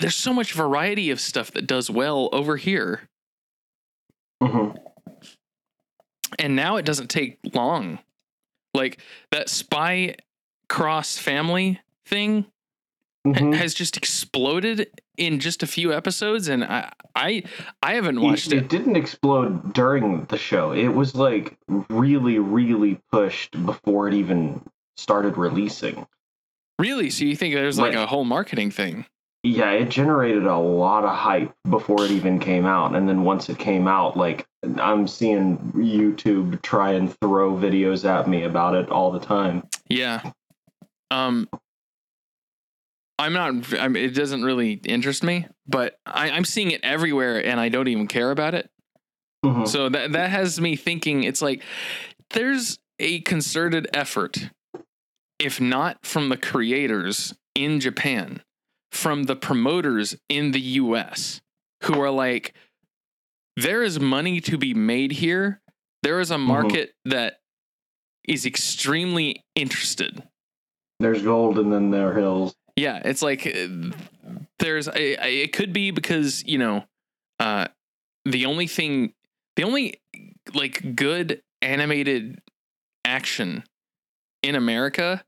[0.00, 3.08] there's so much variety of stuff that does well over here.
[4.42, 4.74] Mhm.
[6.38, 7.98] And now it doesn't take long.
[8.72, 10.16] Like that spy
[10.68, 12.44] cross family thing
[13.24, 13.54] ha- Mhm.
[13.56, 17.42] has just exploded in just a few episodes and I I
[17.82, 18.68] I haven't watched it, it.
[18.68, 20.72] didn't explode during the show.
[20.72, 21.56] It was like
[21.90, 24.62] really, really pushed before it even
[24.96, 26.06] started releasing.
[26.78, 27.10] Really?
[27.10, 28.02] So you think there's like Right.
[28.02, 29.04] a whole marketing thing?
[29.42, 32.94] Yeah, it generated a lot of hype before it even came out.
[32.96, 34.46] And then once it came out, like
[34.78, 39.66] I'm seeing YouTube try and throw videos at me about it all the time.
[39.88, 40.32] Yeah.
[41.10, 41.48] Um
[43.20, 47.44] I'm not I mean, it doesn't really interest me, but I, I'm seeing it everywhere
[47.44, 48.70] and I don't even care about it.
[49.44, 49.68] Mhm.
[49.68, 51.62] So that that has me thinking it's like
[52.30, 54.50] there's a concerted effort,
[55.38, 58.42] if not from the creators in Japan,
[58.90, 61.40] from the promoters in the US
[61.84, 62.54] who are like,
[63.56, 65.60] there is money to be made here.
[66.02, 67.40] There is a market that
[68.26, 70.22] is extremely interested.
[71.00, 72.54] There's gold and then there are hills.
[72.80, 73.68] Yeah, it's like uh,
[74.58, 76.84] there's a, a- it could be because you know,
[77.38, 77.68] uh,
[78.24, 79.12] the only thing,
[79.56, 80.00] the only
[80.54, 82.40] like good animated
[83.04, 83.64] action
[84.42, 85.24] in America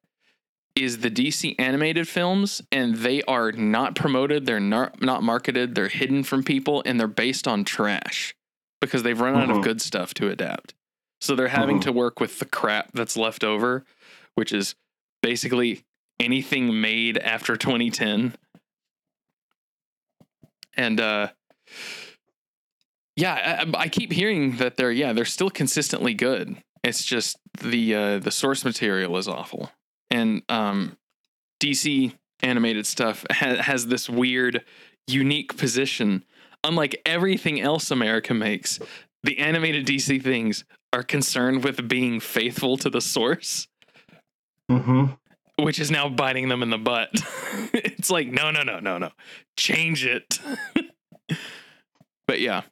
[0.75, 4.47] is the DC animated films, and they are not promoted.
[4.47, 5.75] They're not not marketed.
[5.75, 8.35] They're hidden from people, and they're based on trash
[8.81, 9.63] because they've run out of Mhm.
[9.63, 10.75] good stuff to adapt.
[11.21, 11.83] So they're having Mhm.
[11.83, 13.85] to work with the crap that's left over,
[14.35, 14.75] which is
[15.23, 15.83] basically
[16.23, 18.35] anything made after 2010
[20.75, 21.29] and uh
[23.17, 26.57] yeah I, I keep hearing that they're yeah they're still consistently good.
[26.83, 29.71] It's just the uh the source material is awful.
[30.11, 30.97] And um
[31.63, 34.65] dc animated stuff ha- has this weird
[35.07, 36.25] unique position.
[36.65, 38.79] Unlike everything else america makes
[39.23, 43.67] the animated dc things are concerned with being faithful to the source.
[44.71, 45.07] Mm-hmm.
[45.59, 47.11] Which is now biting them in the butt.
[47.73, 49.11] it's like, no, no, no, no, no.
[49.57, 50.39] Change it.
[52.27, 52.63] but yeah.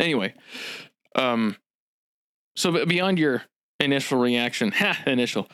[0.00, 0.34] Anyway,
[1.14, 1.56] um
[2.56, 3.42] so beyond your
[3.80, 5.48] initial reaction, ha, initial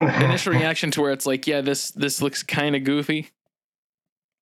[0.00, 3.28] initial reaction to where it's like, yeah, this this looks kind of goofy.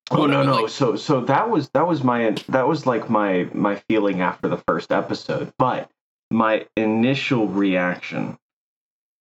[0.09, 3.47] Oh no no Like- so so that was that was my that was like my
[3.53, 5.89] my feeling after the first episode but
[6.31, 8.37] my initial reaction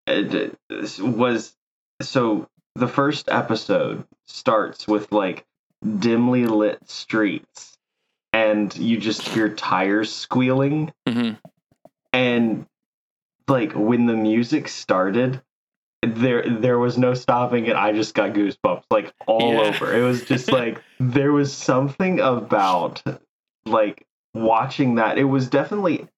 [0.07, 0.23] uh,
[1.01, 1.55] was
[2.01, 5.45] so the first episode starts with like
[5.99, 7.77] dimly lit streets
[8.33, 10.93] and you just hear tires squealing.
[11.09, 11.33] Hmm
[12.13, 12.65] and
[13.49, 15.43] like when the music started
[16.03, 17.77] there there was no stopping it.
[17.77, 19.61] I just got goosebumps like all Yeah.
[19.75, 19.95] over.
[19.95, 23.03] It was just like there was something about
[23.67, 25.19] like watching that.
[25.19, 26.09] It was definitely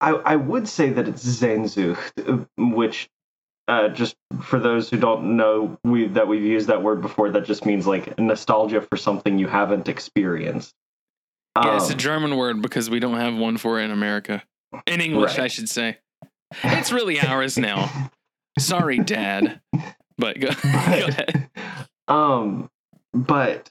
[0.00, 3.08] i i would say that it's Sehnsucht which
[3.68, 7.44] uh, just for those who don't know we that we've used that word before that
[7.44, 10.72] just means like nostalgia for something you haven't experienced
[11.56, 14.42] Yeah, it's a Um, German word because we don't have one for it in America.
[14.86, 15.44] In English, Right.
[15.44, 15.98] I should say.
[16.62, 18.10] It's really ours now.
[18.58, 19.60] Sorry, Dad.
[20.18, 21.48] But go, go ahead.
[22.08, 22.70] um
[23.14, 23.68] but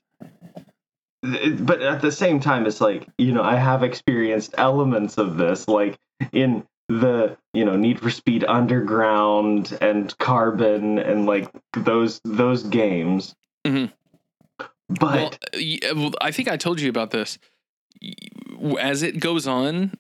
[1.60, 5.68] but at the same time it's like you know i have experienced elements of this
[5.68, 5.98] like
[6.32, 13.36] in the you know need for speed underground and carbon and like those those games
[13.66, 13.92] Mhm.
[14.90, 17.40] but Well, uh, I think I told you about this.
[18.80, 19.94] As it goes on,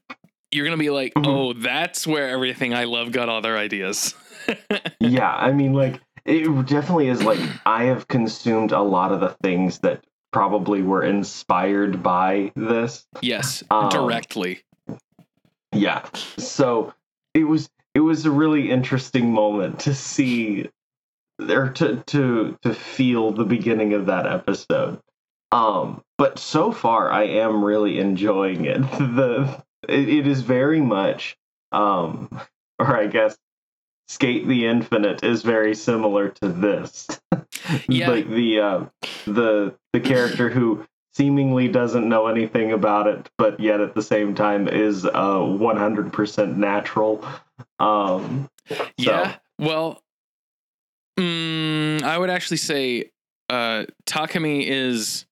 [0.51, 1.25] you're gonna be like, Mhm.
[1.27, 4.13] "Oh, that's where everything I love got all their ideas."
[4.99, 9.29] yeah i mean like it definitely is like i have consumed a lot of the
[9.41, 14.59] things that probably were inspired by this yes, Um, directly.
[15.75, 16.05] Yeah.
[16.37, 16.93] So
[17.33, 20.69] it was it was a really interesting moment to see
[21.39, 24.99] or to to to feel the beginning of that episode.
[25.51, 28.81] Um but so far i am really enjoying it.
[28.99, 31.37] The it, it is very much
[31.71, 32.29] um
[32.79, 33.37] or i guess
[34.07, 37.07] skate the infinite is very similar to this.
[37.89, 38.11] Yeah.
[38.11, 38.85] like the uh
[39.25, 40.85] the the character who
[41.15, 46.57] seemingly doesn't know anything about it but yet at the same time is uh 100%
[46.57, 47.25] natural
[47.79, 49.35] um so- Yeah.
[49.57, 50.01] Well,
[51.19, 53.11] mm, I would actually say
[53.49, 55.25] uh, Takumi is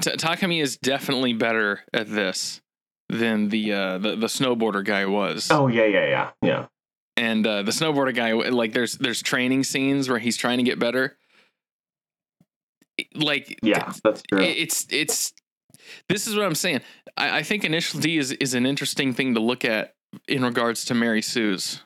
[0.00, 2.60] Ta Takumi is definitely better at this
[3.08, 5.48] than the uh, the the snowboarder guy was.
[5.50, 6.66] oh yeah yeah yeah yeah
[7.16, 10.78] and uh, the snowboarder guy like there's there's training scenes where he's trying to get
[10.78, 11.16] better
[13.16, 14.40] like yeah that's true.
[14.40, 15.32] it's it's
[16.08, 16.80] this is what i'm saying.
[17.16, 19.94] I, I think initial d is is an interesting thing to look at
[20.28, 21.82] in regards to mary sue's.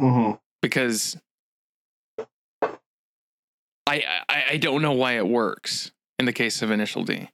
[0.00, 1.16] Hmm because
[3.86, 7.28] I, I i don't know why it works in the case of initial d.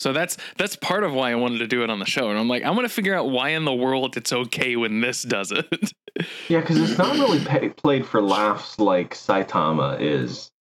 [0.00, 2.38] So that's that's part of why i wanted to do it on the show and
[2.38, 5.22] i'm like i want to figure out why in the world it's okay when this
[5.22, 5.66] does it.
[6.48, 10.51] Yeah because it's not really pay, played for laughs like saitama is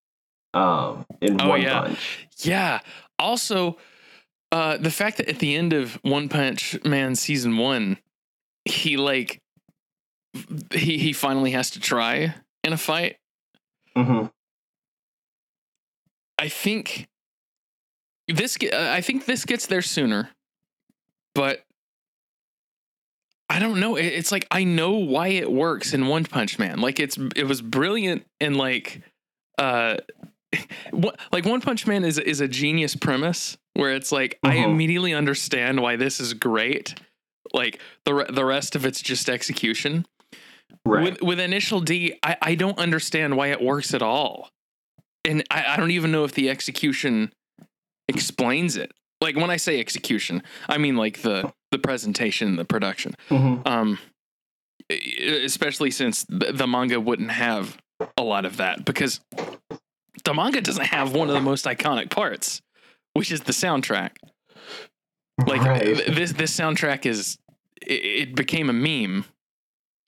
[0.54, 1.82] um in Oh, one yeah.
[1.82, 2.80] punch Yeah.
[3.18, 3.78] Also,
[4.52, 7.98] uh, the fact that at the end of One Punch Man season one,
[8.66, 9.40] he like
[10.74, 13.18] he he finally has to try in a fight.
[13.96, 14.26] hmm
[16.38, 17.08] I think
[18.28, 20.30] this uh, I think this gets there sooner,
[21.36, 21.64] but
[23.50, 23.96] I don't know.
[23.96, 26.80] It's like I know why it works in One Punch Man.
[26.82, 29.02] Like it's it was brilliant in like
[29.58, 29.98] uh
[31.32, 34.66] like One Punch Man is is a genius premise where it's like I Mhm.
[34.66, 36.96] immediately understand why this is great.
[37.54, 40.06] Like the the rest of it's just execution.
[40.86, 41.04] Right.
[41.04, 44.50] With with Initial D, I, I don't understand why it works at all.
[45.26, 47.32] And I, I don't even know if the execution
[48.08, 48.92] explains it.
[49.22, 53.16] Like when I say execution, I mean like the the presentation, the production.
[53.30, 53.66] Mhm.
[53.68, 54.00] Um,
[54.90, 57.78] especially since the, the manga wouldn't have
[58.18, 59.22] a lot of that because
[60.24, 62.62] the manga doesn't have one of the most iconic parts,
[63.14, 64.12] which is the soundtrack.
[65.46, 65.82] Like Right.
[65.84, 67.38] th- this this soundtrack is
[67.82, 67.94] it,
[68.30, 69.26] it became a meme.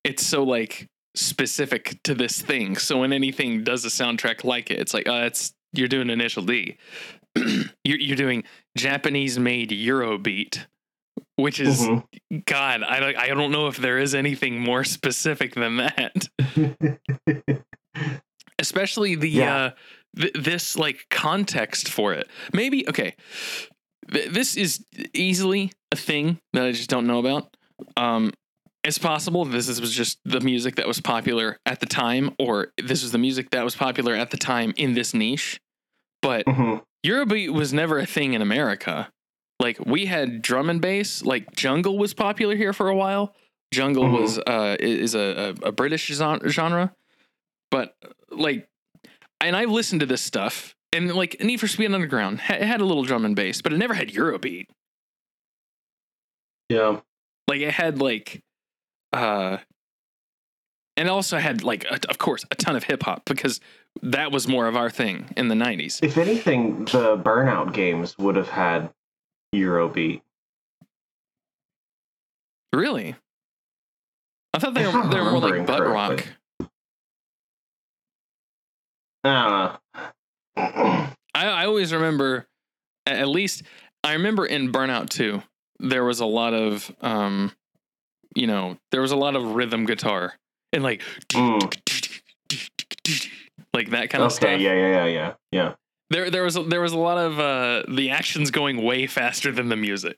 [0.03, 2.75] It's so like specific to this thing.
[2.77, 6.43] So when anything does a soundtrack like it, it's like uh, it's you're doing initial
[6.43, 6.77] D.
[7.35, 8.43] you're you're doing
[8.77, 10.65] Japanese made Eurobeat,
[11.37, 12.05] which is Mhm.
[12.45, 12.83] God.
[12.83, 16.27] I don't- I don't know if there is anything more specific than that.
[18.59, 19.55] Especially the Yeah.
[19.55, 19.71] uh
[20.19, 22.27] th- this like context for it.
[22.53, 23.15] Maybe okay.
[24.11, 27.55] Th- this is easily a thing that I just don't know about.
[27.97, 28.31] Um
[28.83, 32.73] it's possible this is, was just the music that was popular at the time, or
[32.77, 35.59] this was the music that was popular at the time in this niche.
[36.21, 36.81] But Mhm.
[37.05, 39.09] Eurobeat was never a thing in America.
[39.59, 41.23] Like we had drum and bass.
[41.23, 43.33] Like jungle was popular here for a while.
[43.73, 44.21] Jungle Mhm.
[44.21, 46.93] was uh is a, a, a British genre,
[47.71, 47.95] but
[48.29, 48.67] like,
[49.45, 50.75] and I've listened to this stuff.
[50.91, 53.77] And like Need for Speed Underground it had a little drum and bass, but it
[53.77, 54.67] never had Eurobeat.
[56.69, 56.99] Yeah.
[57.47, 58.41] Like it had like,
[59.11, 59.57] uh,
[60.95, 63.59] and also had like, a, of course, a ton of hip hop because
[64.01, 66.03] that was more of our thing in the '90s.
[66.03, 68.91] If anything, the Burnout games would have had
[69.53, 70.21] Eurobeat.
[72.71, 73.15] Really?
[74.53, 76.27] I thought they were they were more like butt rock.
[79.23, 79.77] I
[80.55, 81.07] don't know.
[81.35, 82.45] I, I always remember,
[83.05, 83.63] at least
[84.03, 85.41] I remember in Burnout 2,
[85.79, 87.51] there was a lot of, um,
[88.35, 90.33] you know, there was a lot of rhythm guitar
[90.71, 91.59] and like, Mm.
[93.73, 94.35] like that kind of okay.
[94.35, 94.59] stuff.
[94.59, 94.73] Yeah.
[94.73, 94.87] Yeah.
[94.87, 95.05] Yeah.
[95.05, 95.33] Yeah.
[95.51, 95.73] Yeah.
[96.09, 99.51] There, there was, a, there was a lot of uh, the actions going way faster
[99.51, 100.15] than the music,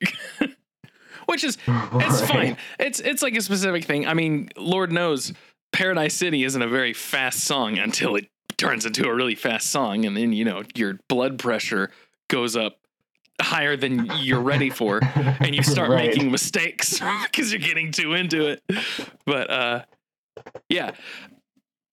[1.28, 1.68] which is it's
[2.22, 2.28] Right.
[2.30, 2.58] fine.
[2.80, 4.06] It's it's like a specific thing.
[4.06, 5.32] I mean, Lord knows
[5.72, 10.06] Paradise City isn't a very fast song until it turns into a really fast song,
[10.06, 11.92] and then you know your blood pressure
[12.30, 12.78] goes up
[13.42, 16.08] higher than you're ready for, and you start Right.
[16.08, 18.64] making mistakes because you're getting too into it.
[19.26, 19.84] But uh,
[20.70, 20.92] yeah,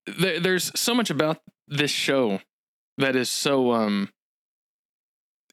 [0.05, 2.39] there, there's so much about this show
[2.97, 4.09] that is so um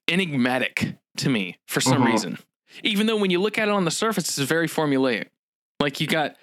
[0.08, 2.06] enigmatic to me for some Mhm.
[2.06, 2.38] reason.
[2.82, 5.28] Even though when you look at it on the surface, it's very formulaic.
[5.80, 6.36] Like you got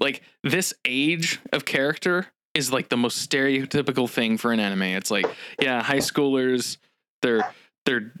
[0.00, 4.82] like this age of character is like the most stereotypical thing for an anime.
[4.82, 5.26] It's like,
[5.60, 6.78] yeah, high schoolers,
[7.22, 7.48] they're
[7.84, 8.12] they're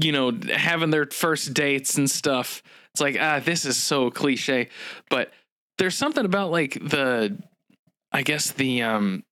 [0.00, 2.62] you know, having their first dates and stuff.
[2.92, 4.68] It's like, ah, this is so cliche.
[5.08, 5.32] But
[5.78, 7.38] there's something about like the
[8.10, 9.22] I guess the um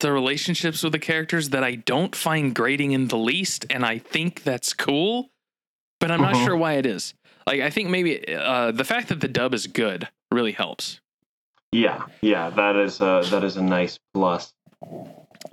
[0.00, 3.98] the relationships with the characters that I don't find grating in the least, and I
[3.98, 5.30] think that's cool,
[6.00, 6.44] but I'm not Mhm.
[6.44, 7.14] sure why it is.
[7.46, 11.00] Like, I think maybe uh, the fact that the dub is good really helps.
[11.76, 12.06] Yeah.
[12.20, 12.50] Yeah.
[12.50, 14.52] That is a that is a nice plus.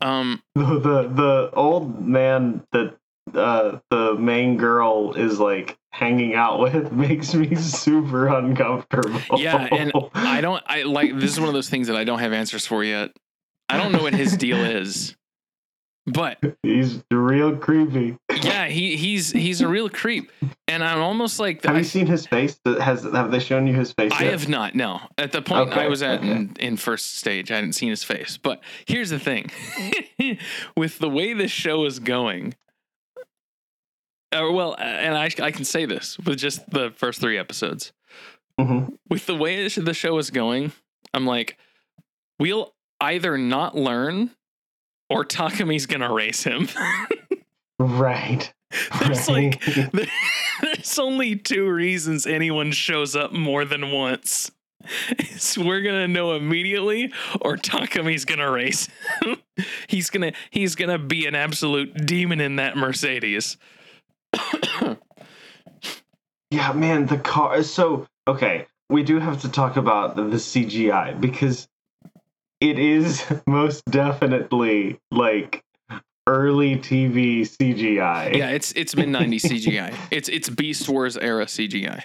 [0.02, 2.96] Um, The the, the old man that
[3.34, 9.40] uh, the main girl is like hanging out with makes me super uncomfortable.
[9.40, 10.64] Yeah, and I don't.
[10.68, 13.12] I like this is one of those things that I don't have answers for yet.
[13.70, 15.16] I don't know what his deal is,
[16.06, 18.18] but he's real creepy.
[18.42, 20.32] yeah, he he's he's a real creep,
[20.68, 22.60] and I'm almost like Have you seen his face?
[22.66, 24.12] Has have they shown you his face?
[24.12, 24.32] I yet?
[24.32, 24.76] have not.
[24.76, 26.32] No, at the point I was at okay.
[26.32, 28.38] in, in first stage, I hadn't seen his face.
[28.38, 29.50] But here's the thing:
[30.78, 32.56] with the way this show is going,
[34.36, 37.94] or well, and I I can say this with just the first three episodes.
[38.60, 38.98] Mhm.
[39.10, 40.74] With the way the show is going,
[41.14, 41.58] I'm like,
[42.40, 44.32] we'll either not learn,
[45.14, 46.68] or Takumi's gonna race him.
[47.80, 48.54] Right.
[49.00, 49.62] There's like
[50.62, 54.52] there's only two reasons anyone shows up more than once.
[55.10, 57.12] It's we're gonna know immediately,
[57.42, 58.88] or Takumi's gonna race.
[59.22, 59.38] him.
[59.88, 63.58] he's gonna he's gonna be an absolute demon in that Mercedes.
[66.52, 67.58] Yeah, man, the car.
[67.58, 71.68] is So, okay, we do have to talk about the, the CGI because
[72.64, 75.64] it is most definitely like
[76.28, 78.36] early TV CGI.
[78.36, 79.94] Yeah, it's it's mid '90s CGI.
[80.10, 82.04] It's it's Beast Wars era CGI.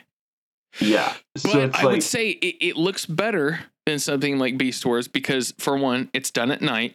[0.81, 1.13] Yeah.
[1.35, 4.85] But So it's I like, would say it, it looks better than something like Beast
[4.85, 6.95] Wars because, for one, it's done at night.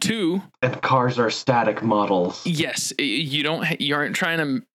[0.00, 2.44] Two, And cars are static models.
[2.46, 4.66] yes, you don't you aren't trying to.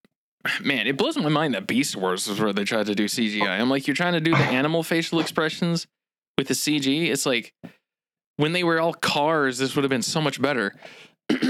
[0.64, 3.48] Man, it blows my mind that Beast Wars is where they tried to do CGI.
[3.60, 5.86] I'm like, you're trying to do the animal facial expressions
[6.38, 7.10] with the CG.
[7.10, 7.54] It's like
[8.38, 10.76] when they were all cars, this would have been so much better.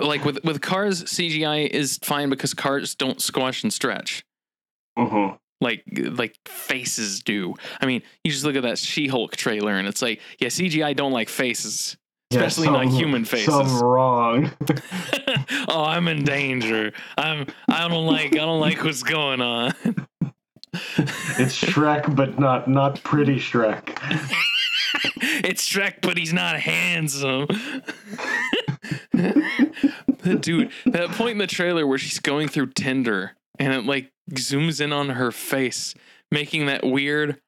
[0.00, 4.24] like with with cars, CGI is fine because cars don't squash and stretch
[4.96, 5.28] hmm
[5.60, 5.82] like
[6.12, 7.54] like faces do.
[7.80, 11.12] I mean, you just look at that She-Hulk trailer and it's like, yeah, CGI don't
[11.12, 11.96] like faces.
[12.32, 13.54] Especially not human faces.
[13.54, 14.50] Some wrong.
[15.68, 16.92] oh, I'm in danger.
[17.16, 19.72] I'm I don't like I don't like what's going on.
[21.38, 23.98] it's Shrek, but not not pretty Shrek.
[25.44, 27.46] it's Shrek, but he's not handsome.
[30.40, 34.80] Dude, that point in the trailer where she's going through Tinder and it like zooms
[34.80, 35.94] in on her face,
[36.30, 37.40] making that weird,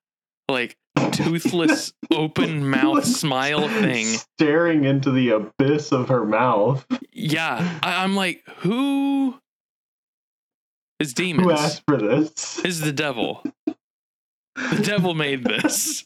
[0.48, 0.76] like
[1.12, 4.06] toothless open mouth smile thing.
[4.38, 6.86] Staring into the abyss of her mouth.
[7.12, 9.38] Yeah, I, I'm like, who
[11.01, 11.61] is Who demons?
[11.61, 12.59] asked for this?
[12.64, 13.42] Is the devil?
[13.66, 16.05] The devil made this.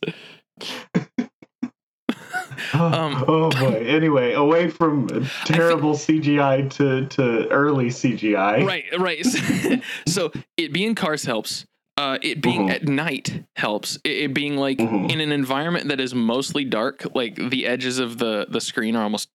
[2.74, 3.84] Um, oh boy.
[3.93, 5.09] Anyway, away from
[5.45, 8.64] terrible CGI to, to early CGI.
[8.66, 9.24] right, right.
[10.07, 11.66] so it being cars helps.
[11.99, 12.74] Uh, it being Mhm.
[12.74, 13.97] at night helps.
[14.05, 15.11] It, it being like Mhm.
[15.12, 19.03] in an environment that is mostly dark, like the edges of the the screen are
[19.05, 19.28] almost,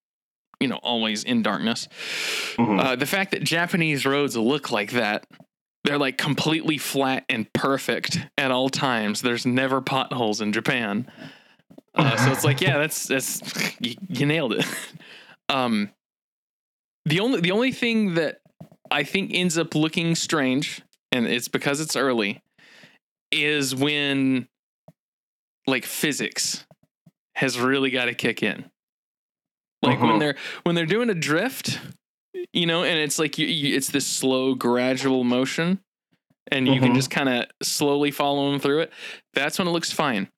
[0.59, 1.87] you know, always in darkness.
[2.57, 2.79] Mhm.
[2.83, 5.25] Uh, the fact that Japanese roads look like that,
[5.87, 9.21] they're like completely flat and perfect at all times.
[9.21, 11.09] There's never potholes in Japan.
[11.95, 13.41] Uh, so it's like, yeah, that's that's
[13.79, 14.65] you, you nailed it.
[15.49, 15.91] Um,
[17.05, 18.41] the only the only thing that
[18.91, 20.81] I think ends up looking strange,
[21.13, 22.41] and it's because it's early,
[23.31, 24.49] is when
[25.65, 26.65] like physics
[27.35, 28.69] has really got to kick in.
[29.81, 30.19] Like when Mhm.
[30.19, 31.79] they're when they're doing a drift,
[32.53, 35.79] you know, and it's like you, you, it's this slow, gradual motion,
[36.51, 36.95] and you can Mhm.
[36.95, 38.93] just kind of slowly follow them through it.
[39.33, 40.29] That's when it looks fine.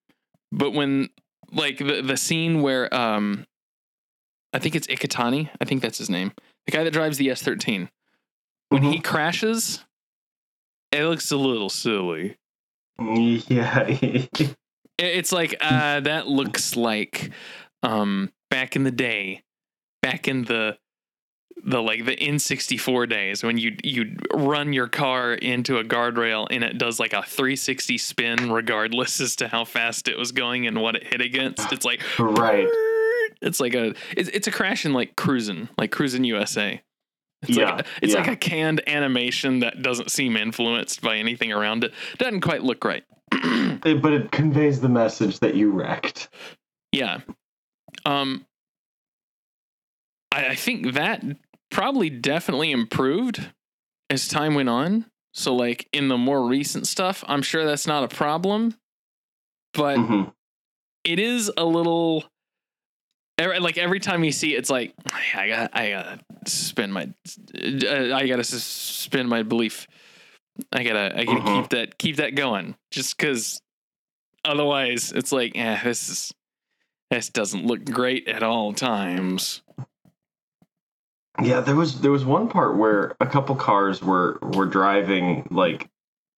[0.51, 1.09] But when
[1.51, 3.45] like the the scene where um,
[4.53, 6.31] I think it's Iketani, I think that's his name,
[6.65, 7.89] the guy that drives the S thirteen,
[8.69, 9.83] when he crashes,
[10.91, 12.35] it looks a little silly.
[12.99, 13.85] Yeah.
[14.97, 17.31] It's like uh, that looks like
[17.83, 19.43] um, back in the day,
[20.01, 20.77] back in the
[21.63, 26.63] the like the N64 days when you you run your car into a guardrail and
[26.63, 30.81] it does like a 360 spin regardless as to how fast it was going and
[30.81, 31.71] what it hit against.
[31.73, 32.67] It's like right.
[33.41, 36.81] It's like a it's, it's a crash in like cruising, like Cruis'n USA.
[37.43, 41.53] It's Yeah, like a, it's like a canned animation that doesn't seem influenced by anything
[41.53, 41.93] around it.
[42.17, 43.03] Doesn't quite look right.
[43.85, 46.27] It- but it conveys the message that you wrecked.
[46.91, 47.19] Yeah.
[48.05, 48.45] Um
[50.31, 51.23] I, I think that
[51.71, 53.51] probably definitely improved
[54.09, 55.05] as time went on.
[55.33, 58.75] So like in the more recent stuff, I'm sure that's not a problem.
[59.73, 60.33] But Mhm.
[61.03, 62.25] it is a little
[63.37, 64.93] like every time you see it, it's like
[65.33, 69.87] I got I gotta suspend my uh, I gotta suspend my belief.
[70.73, 71.55] I gotta I gotta Mhm.
[71.55, 73.61] keep that keep that going just because
[74.43, 76.33] otherwise it's like eh, this is
[77.11, 79.61] this doesn't look great at all times.
[81.41, 85.89] Yeah, there was there was one part where a couple cars were were driving like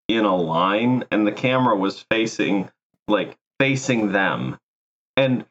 [0.08, 2.70] in a line and the camera was facing
[3.08, 4.58] like facing them.
[5.18, 5.46] And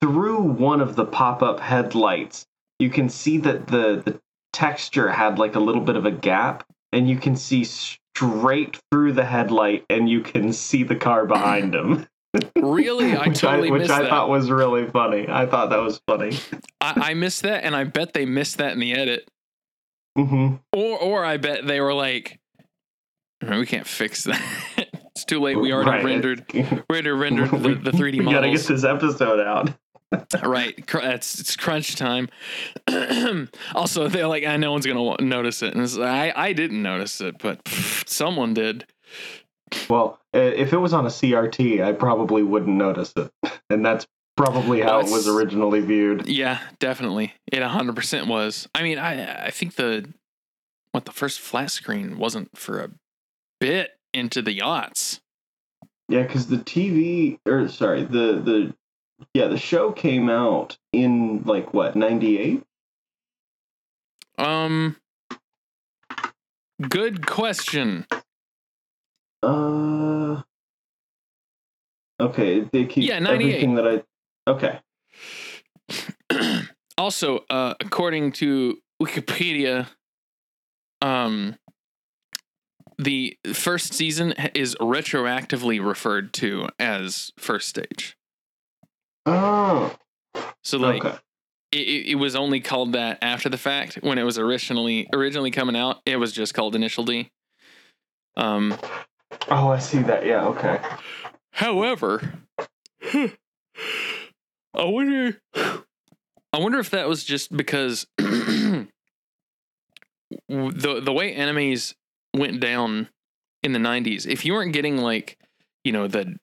[0.00, 2.46] through one of the pop-up headlights,
[2.78, 4.20] you can see that the the
[4.52, 9.12] texture had like a little bit of a gap and you can see straight through
[9.12, 12.06] the headlight and you can see the car behind him.
[12.56, 15.26] Really, I which totally I, which I thought was really funny.
[15.28, 16.36] I thought that was funny.
[16.80, 19.28] I, I missed that, and I bet they missed that in the edit.
[20.16, 22.38] hmm Or or I bet they were like,
[23.48, 24.42] we can't fix that.
[25.14, 25.58] it's too late.
[25.60, 26.04] We already Right.
[26.04, 29.70] rendered we already rendered the, the 3D we gotta get this episode out.
[30.44, 30.74] right.
[30.78, 32.28] It's it's crunch time.
[33.74, 37.36] also, they're like, no one's gonna notice it, and it's, I I didn't notice it,
[37.38, 38.86] but pff, someone did.
[39.88, 43.30] Well, if it was on a CRT, I probably wouldn't notice it,
[43.70, 44.06] and that's
[44.36, 46.28] probably how it was originally viewed.
[46.28, 47.34] Yeah, definitely.
[47.50, 48.68] It 100% was.
[48.74, 50.12] I mean, I I think the
[50.92, 52.90] what the first flat screen wasn't for a
[53.60, 55.20] bit into the yachts.
[56.08, 58.74] Yeah, because the TV, or sorry, the the
[59.34, 62.62] yeah, the show came out in like what '98.
[64.38, 64.96] Um
[66.88, 68.06] Good question.
[69.46, 70.42] Uh,
[72.20, 73.54] okay, they keep Yeah, 98.
[73.54, 74.02] everything that I.
[74.50, 74.78] Okay,
[76.98, 79.86] Also, uh, according to Wikipedia,
[81.02, 81.56] um,
[82.98, 88.16] the first season is retroactively referred to as first stage.
[89.26, 89.94] Oh,
[90.62, 91.18] So like okay.
[91.72, 93.96] it, it, it was only called that after the fact.
[94.02, 97.30] When it was originally originally coming out, it was just called Initial D.
[98.36, 98.74] Um,
[99.48, 100.26] Oh, I see that.
[100.26, 100.46] Yeah.
[100.46, 100.80] Okay.
[101.52, 102.34] However,
[103.14, 103.30] I
[104.74, 105.40] wonder.
[106.52, 108.86] I wonder if that was just because the
[110.48, 111.94] the way enemies
[112.34, 113.08] went down
[113.62, 114.26] in the '90s.
[114.26, 115.38] If you weren't getting like,
[115.84, 116.36] you know, the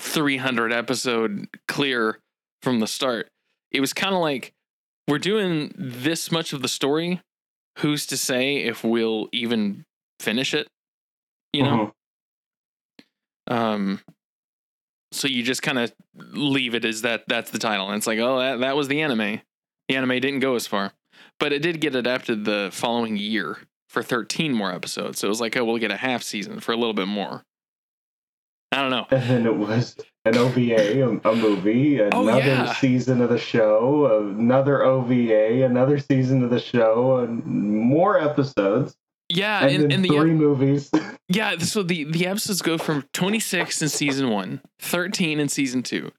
[0.00, 2.18] 300 episode clear
[2.62, 3.28] from the start,
[3.70, 4.52] it was kind of like
[5.06, 7.20] we're doing this much of the story.
[7.78, 9.84] Who's to say if we'll even
[10.20, 10.68] finish it?
[11.52, 11.70] You know.
[11.86, 11.92] Mhm.
[13.48, 14.00] Um,
[15.12, 17.88] so you just kind of leave it as that that's the title.
[17.88, 19.40] And it's like, oh, that, that was the anime.
[19.88, 20.92] The anime didn't go as far,
[21.40, 25.18] but it did get adapted the following year for 13 more episodes.
[25.18, 27.42] So it was like, oh, we'll get a half season for a little bit more.
[28.70, 29.06] I don't know.
[29.10, 29.96] And then it was
[30.26, 32.74] an OVA, a, a movie, Oh, another yeah.
[32.74, 38.94] season of the show, another OVA, another season of the show, and more episodes,
[39.28, 40.90] Yeah, and, and the three movies.
[41.28, 46.12] yeah, so the the episodes go from 26 in season one, 13 in season two,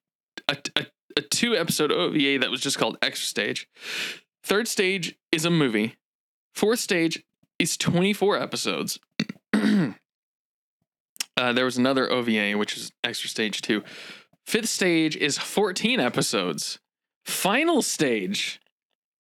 [0.47, 0.86] a, a,
[1.18, 3.68] a two episode OVA that was just called Extra Stage.
[4.43, 5.95] Third stage is a movie.
[6.53, 7.24] Fourth stage
[7.57, 8.99] is 24 episodes.
[9.53, 9.93] uh,
[11.36, 13.84] there was another OVA, which is Extra Stage 2.
[14.45, 16.80] Fifth stage is 14 episodes.
[17.26, 18.60] Final stage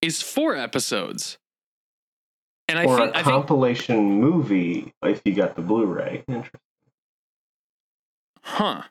[0.01, 1.37] is four episodes.
[2.69, 6.23] And I or think a I think compilation movie if you got the Blu-ray.
[6.27, 6.59] Interesting.
[8.43, 8.83] Huh.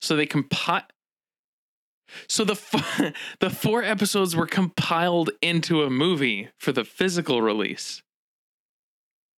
[0.00, 0.82] So they compile.
[2.28, 8.02] So the f- the four episodes were compiled into a movie for the physical release.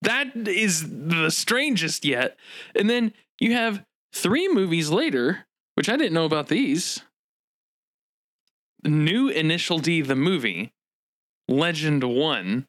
[0.02, 2.36] That is the strangest yet.
[2.74, 7.02] And then you have three movies later, which I didn't know about these.
[8.84, 10.72] New Initial D the movie,
[11.48, 12.66] Legend 1,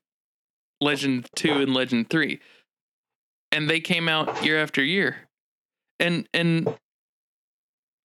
[0.81, 2.39] Legend 2 and Legend 3.
[3.51, 5.27] And they came out year after year.
[5.99, 6.75] And and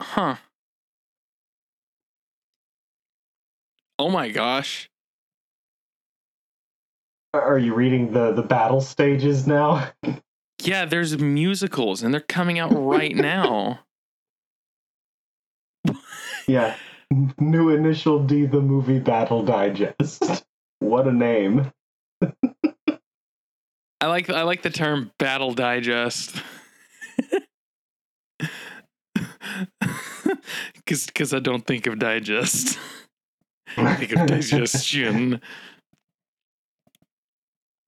[0.00, 0.36] huh.
[3.98, 4.88] Oh my gosh.
[7.34, 9.90] Are you reading the the battle stages now?
[10.62, 13.80] Yeah, there's musicals and they're coming out right now.
[16.46, 16.76] yeah.
[17.38, 20.44] New initial D the movie battle digest.
[20.80, 21.72] What a name.
[24.02, 26.34] I like I like the term battle digest.
[30.84, 32.80] Cause, Cause I don't think of digest.
[33.76, 35.40] I think of digestion.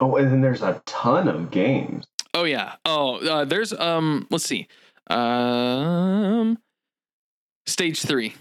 [0.00, 2.04] Oh, and then there's a ton of games.
[2.34, 2.74] Oh yeah.
[2.84, 4.26] Oh, uh, there's um.
[4.28, 4.66] Let's see.
[5.08, 6.58] Um,
[7.66, 8.34] stage three.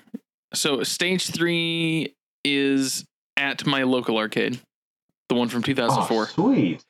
[0.55, 3.05] So stage three is
[3.37, 4.59] at my local arcade,
[5.33, 6.03] the one from 2004.
[6.03, 6.85] Oh, 2004, sweet.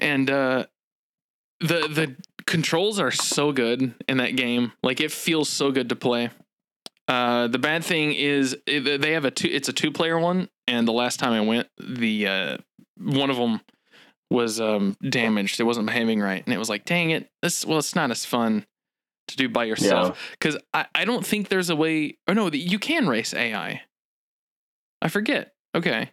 [0.00, 0.66] and uh,
[1.60, 2.16] the the
[2.46, 4.72] controls are so good in that game.
[4.82, 6.30] Like it feels so good to play.
[7.06, 9.48] Uh, the bad thing is it, they have a two.
[9.48, 12.56] It's a two player one, and the last time I went, the uh,
[12.98, 13.60] one of them
[14.30, 15.58] was um damaged.
[15.60, 17.30] It wasn't behaving right, and it was like, dang it.
[17.42, 18.66] This well, it's not as fun
[19.28, 22.18] to do by yourself because I, I don't think there's a way.
[22.28, 23.82] Or no, you can race AI.
[25.00, 25.54] I forget.
[25.74, 26.10] Okay,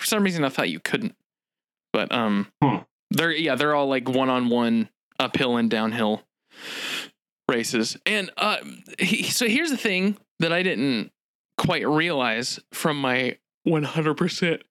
[0.00, 1.14] for some reason I thought you couldn't,
[1.92, 2.78] but um, Hmm.
[3.10, 4.88] they're yeah they're all like one on one
[5.18, 6.22] uphill and downhill
[7.48, 7.96] races.
[8.06, 8.56] And uh,
[8.98, 11.10] he, so here's the thing that I didn't
[11.58, 13.36] quite realize from my
[13.68, 14.62] 100%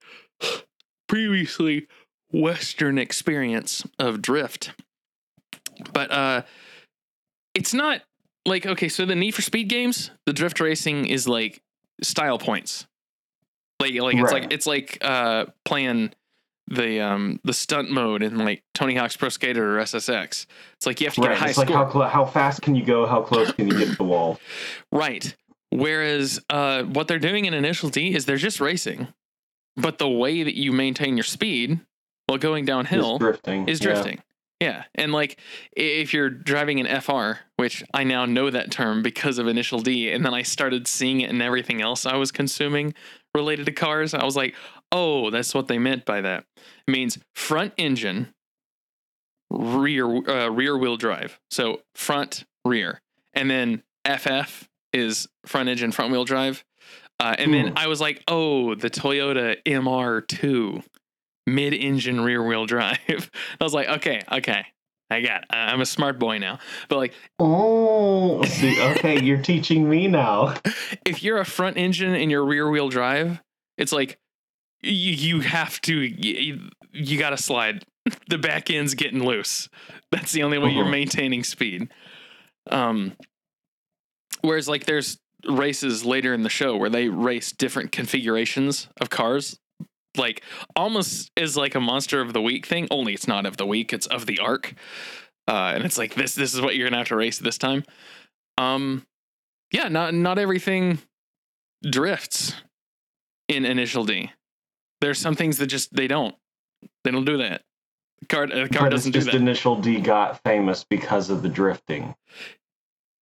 [1.07, 1.87] previously
[2.31, 4.71] Western experience of drift.
[5.93, 6.41] But uh,
[7.53, 8.01] it's not
[8.45, 11.61] like, okay, so the Need for Speed games, the drift racing is like
[12.01, 12.85] style points.
[13.79, 14.41] Like, like it's Right.
[14.43, 16.11] like it's like uh, playing
[16.71, 20.45] the um the stunt mode in like Tony Hawk's Pro Skater or SSX.
[20.77, 21.77] It's like you have to get a high It's like score.
[21.85, 23.05] how cl- how fast can you go?
[23.05, 24.39] How close can you get to the wall?
[24.91, 25.35] Right.
[25.71, 29.07] Whereas uh, what they're doing in Initial D is they're just racing,
[29.77, 31.79] but the way that you maintain your speed
[32.25, 33.67] while going downhill Is drifting.
[33.69, 33.83] is yeah.
[33.85, 34.23] drifting.
[34.59, 34.83] Yeah.
[34.95, 35.39] And like
[35.71, 40.11] if you're driving an FR, which I now know that term because of Initial D,
[40.11, 42.93] and then I started seeing it in everything else I was consuming
[43.35, 44.55] related to cars, I was like,
[44.91, 46.45] oh, that's what they meant by that.
[46.57, 48.33] It means front engine,
[49.49, 51.39] rear uh, rear wheel drive.
[51.51, 53.01] So front, rear.
[53.33, 56.63] And then FF is front engine, front wheel drive.
[57.19, 57.77] Uh, and then Hmm.
[57.77, 60.83] I was like, oh, the Toyota MR2
[61.45, 62.97] mid engine rear wheel drive.
[63.59, 64.65] I was like, okay, okay.
[65.09, 66.59] I got I'm a smart boy now.
[66.87, 70.55] But like, Oh, see, okay, you're teaching me now.
[71.05, 73.41] if you're a front engine and you're rear wheel drive,
[73.77, 74.17] it's like
[74.81, 77.83] you, you have to, you, you got to slide.
[78.29, 79.69] The back end's getting loose.
[80.11, 80.91] That's the only way you're Mhm.
[80.91, 81.89] maintaining speed.
[82.71, 83.15] Um,
[84.41, 89.59] whereas, like, there's races later in the show where they race different configurations of cars,
[90.19, 90.43] like
[90.75, 92.87] almost is like a monster of the week thing.
[92.91, 94.73] Only it's not of the week; it's of the arc.
[95.47, 96.35] Uh, and it's like this.
[96.35, 97.83] This is what you're gonna have to race this time.
[98.57, 99.07] Um,
[99.71, 100.99] yeah, not not everything
[101.89, 102.53] drifts
[103.47, 104.31] in Initial D.
[105.01, 106.35] There's some things that just they don't.
[107.03, 107.63] They don't do that.
[108.27, 109.35] Car, a car But doesn't do just that.
[109.35, 112.13] Initial D got famous because of the drifting.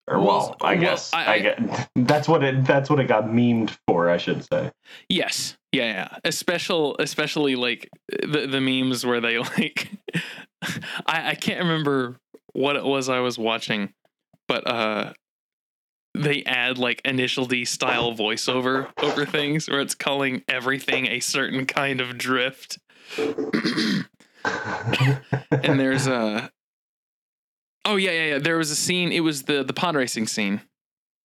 [0.10, 3.00] Or well, Well, I well, guess I- I, I- get that's what it that's what
[3.00, 4.72] it got memed for, I should say.
[5.10, 5.56] Yes.
[5.78, 6.07] Yeah.
[6.23, 9.91] Especially especially like the the memes where they like
[11.05, 12.17] I I can't remember
[12.53, 13.93] what it was I was watching,
[14.47, 15.13] but uh
[16.15, 21.67] they add like initial D style voiceover over things where it's calling everything a certain
[21.67, 22.80] kind of drift.
[23.17, 24.07] and
[25.80, 26.49] there's a
[27.86, 28.39] Oh yeah, yeah, yeah.
[28.39, 30.61] There was a scene, it was the the pod racing scene.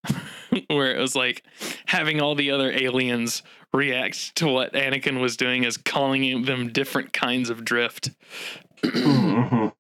[0.69, 1.43] where it was like
[1.87, 3.43] having all the other aliens
[3.73, 8.11] react to what Anakin was doing as calling them different kinds of drift.
[8.83, 9.73] Mhm.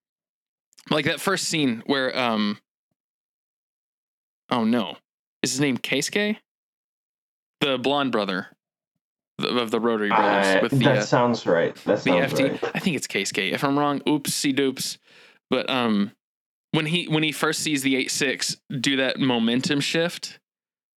[0.90, 2.58] like that first scene where um
[4.50, 4.96] oh no
[5.42, 6.36] is his name Keisuke
[7.60, 8.48] the blonde brother
[9.38, 11.74] of the Rotary brothers I- with the that uh, sounds right.
[11.84, 12.70] That the sounds FT right.
[12.74, 14.98] I think it's Keisuke if I'm wrong oopsie doops
[15.50, 16.12] but um
[16.70, 20.38] when he when he first sees the 8-6 do that momentum shift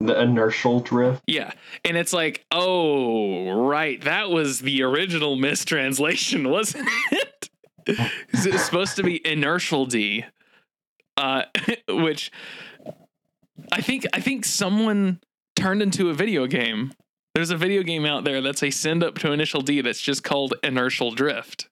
[0.01, 1.23] The inertial drift.
[1.25, 1.51] yeah.
[1.83, 4.01] And it's like oh right.
[4.01, 7.49] That was the original mistranslation wasn't it?
[7.87, 10.25] It's supposed to be inertial D?
[11.17, 11.43] Uh,
[11.89, 12.31] which
[13.71, 15.21] I think I think someone
[15.55, 16.91] turned into a video game.
[17.33, 20.23] There's a video game out there that's a send up to initial D that's just
[20.23, 21.69] called inertial drift,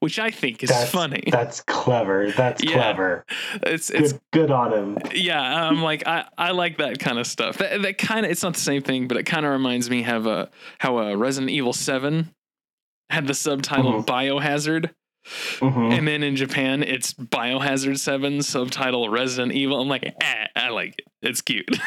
[0.00, 1.22] which I think is That's funny.
[1.30, 2.30] That's clever.
[2.30, 2.72] That's Yeah.
[2.72, 3.24] clever.
[3.62, 4.98] It's it's Good, good on him.
[5.14, 5.40] yeah.
[5.68, 7.58] I'm like I, I like that kind of stuff.
[7.58, 10.04] That that kind of it's not the same thing, but it kind of reminds me
[10.04, 10.46] of uh,
[10.78, 12.34] how a Resident Evil Seven
[13.10, 14.06] had the subtitle Mhm.
[14.06, 14.90] Biohazard.
[15.58, 15.92] Mhm.
[15.98, 19.80] And then in Japan, it's Biohazard 7, subtitle Resident Evil.
[19.80, 21.04] I'm like, eh, I like it.
[21.22, 21.68] It's cute.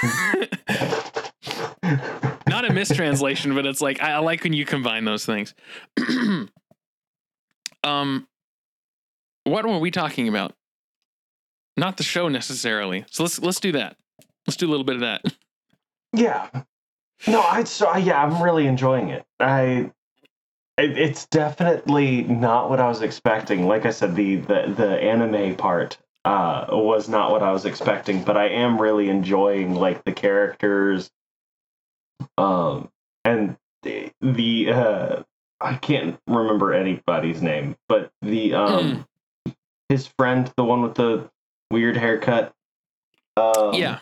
[2.47, 5.53] Not a mistranslation, but it's like, I, I like when you combine those things.
[7.83, 8.27] um,
[9.43, 10.53] what were we talking about?
[11.77, 13.05] Not the show necessarily.
[13.09, 13.97] So let's let's do that.
[14.45, 15.23] Let's do a little bit of that.
[16.13, 16.49] Yeah.
[17.25, 19.23] No, I so yeah, I'm really enjoying it.
[19.39, 19.91] I
[20.77, 23.65] it, it's definitely not what I was expecting.
[23.65, 28.25] Like I said, the the the anime part uh was not what I was expecting,
[28.25, 31.09] but I am really enjoying like the characters
[32.37, 32.89] um
[33.23, 35.23] and the, the uh
[35.61, 39.05] I can't remember anybody's name, but the um
[39.89, 41.29] his friend, the one with the
[41.71, 42.53] weird haircut.
[43.37, 43.99] Um, yeah.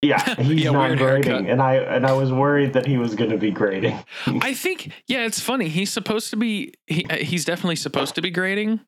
[0.00, 1.46] yeah, he's Yeah, not grading, haircut.
[1.50, 3.98] and I and I was worried that he was going to be grading.
[4.26, 5.68] I think yeah, it's funny.
[5.68, 8.80] He's supposed to be he uh, he's definitely supposed to be grading.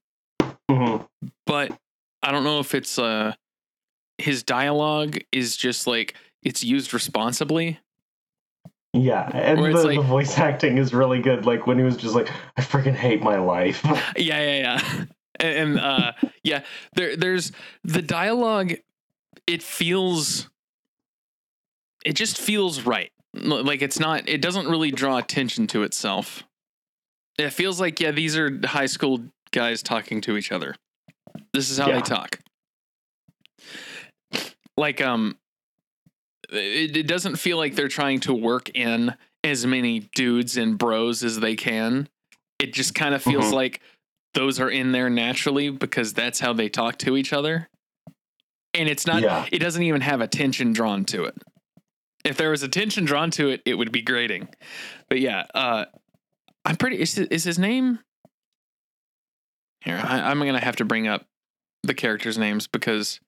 [0.71, 1.07] Mhm.
[1.47, 1.77] but
[2.23, 3.35] I don't know if it's uh
[4.19, 7.79] his dialogue is just like it's used responsibly.
[8.97, 11.45] Yeah, and the, it's the voice acting is really good.
[11.47, 13.85] Like when he was just like, "I freaking hate my life."
[14.17, 15.05] Yeah, yeah, yeah.
[15.41, 16.13] And, and uh
[16.45, 16.63] yeah,
[16.95, 17.51] there there's
[17.83, 18.75] the dialogue
[19.49, 20.49] it feels
[22.05, 23.11] it just feels right.
[23.35, 26.45] Like it's not it doesn't really draw attention to itself.
[27.37, 30.77] It feels like yeah, these are high school guys talking to each other.
[31.53, 31.97] This is how Yeah.
[31.97, 32.39] they talk.
[34.77, 35.37] Like um
[36.51, 41.23] it, it doesn't feel like they're trying to work in as many dudes and bros
[41.23, 42.09] as they can.
[42.59, 43.53] It just kind of feels Mhm.
[43.53, 43.81] like
[44.35, 47.69] those are in there naturally because that's how they talk to each other.
[48.73, 49.47] And it's not Yeah.
[49.53, 51.37] it doesn't even have attention drawn to it.
[52.25, 54.49] If there was attention drawn to it, it would be grating.
[55.09, 55.85] But yeah, uh
[56.65, 57.99] I'm pretty is, is his name
[59.85, 61.27] here, I, I'm gonna have to bring up
[61.83, 63.21] the characters' names because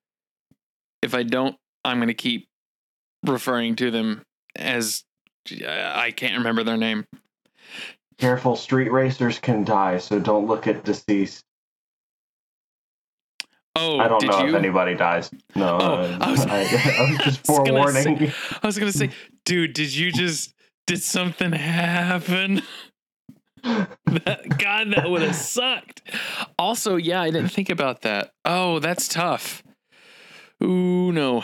[1.02, 2.48] if I don't, I'm gonna keep
[3.28, 4.22] referring to them
[4.54, 5.04] as
[5.66, 7.06] I can't remember their name.
[8.18, 11.44] Careful, street racers can die, so don't look at deceased.
[13.78, 14.48] Oh, I don't did know you?
[14.48, 15.30] if anybody dies.
[15.54, 16.60] No, Oh, uh, I was- I,
[16.98, 18.32] I was just I was gonna say- forewarning.
[18.62, 19.10] I was gonna say,
[19.44, 20.54] dude, did you just
[20.86, 22.62] did something happen?
[23.64, 26.00] That, God, that would have sucked.
[26.56, 28.30] Also, yeah, I didn't think about that.
[28.44, 29.64] Oh, that's tough.
[30.62, 31.42] Ooh, no.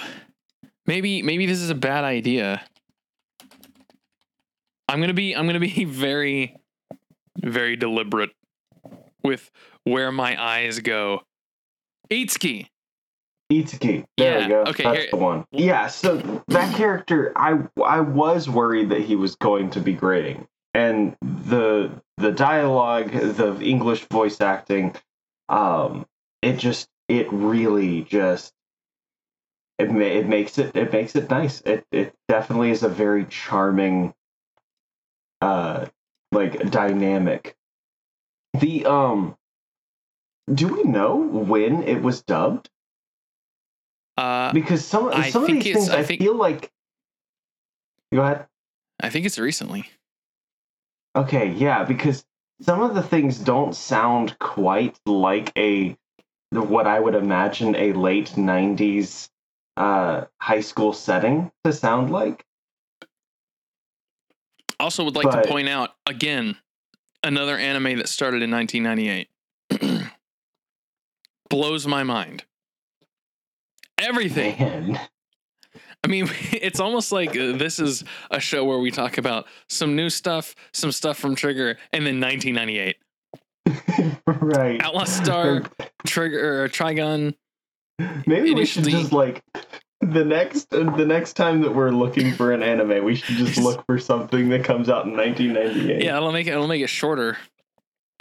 [0.86, 2.62] Maybe maybe this is a bad idea.
[4.88, 6.56] I'm gonna be I'm gonna be very
[7.38, 8.30] very deliberate
[9.24, 9.50] with
[9.84, 11.22] where my eyes go.
[12.10, 12.66] Itsuki.
[13.50, 14.04] Itsuki.
[14.18, 14.60] There Yeah, we go.
[14.70, 15.44] okay, That's here- the one.
[15.52, 20.46] Yeah, so that character, I I was worried that he was going to be grating,
[20.74, 24.94] and the the dialogue, the English voice acting,
[25.48, 26.06] um,
[26.42, 28.52] it just it really just
[29.78, 31.60] it ma- it makes it it makes it nice.
[31.62, 34.14] It it definitely is a very charming,
[35.40, 35.86] uh,
[36.30, 37.56] like dynamic.
[38.54, 39.36] The um,
[40.52, 42.68] do we know when it was dubbed?
[44.18, 46.70] Uh, because some I some of these things I I, think- feel like.
[48.12, 48.46] Go ahead.
[49.00, 49.88] I think it's recently.
[51.16, 52.24] Okay, yeah, because
[52.60, 55.96] some of the things don't sound quite like a
[56.50, 59.30] what I would imagine a late '90s
[59.76, 62.44] uh, high school setting to sound like.
[64.80, 66.56] Also, would like But- to point out again
[67.22, 69.28] another anime that started in 1998.
[71.48, 72.44] Blows my mind.
[73.98, 74.58] Everything.
[74.58, 75.00] Man,
[76.04, 79.94] I mean, it's almost like uh, this is a show where we talk about some
[79.94, 82.96] new stuff, some stuff from Trigger, and then 1998.
[84.26, 84.82] right?
[84.82, 85.62] Outlaw Star,
[86.06, 87.34] Trigger, or Trigun.
[88.26, 89.42] Maybe we should just like
[90.00, 93.84] the next the next time that we're looking for an anime, we should just look
[93.86, 96.04] for something that comes out in 1998.
[96.04, 96.50] Yeah, it'll make it.
[96.50, 97.36] It'll make it shorter.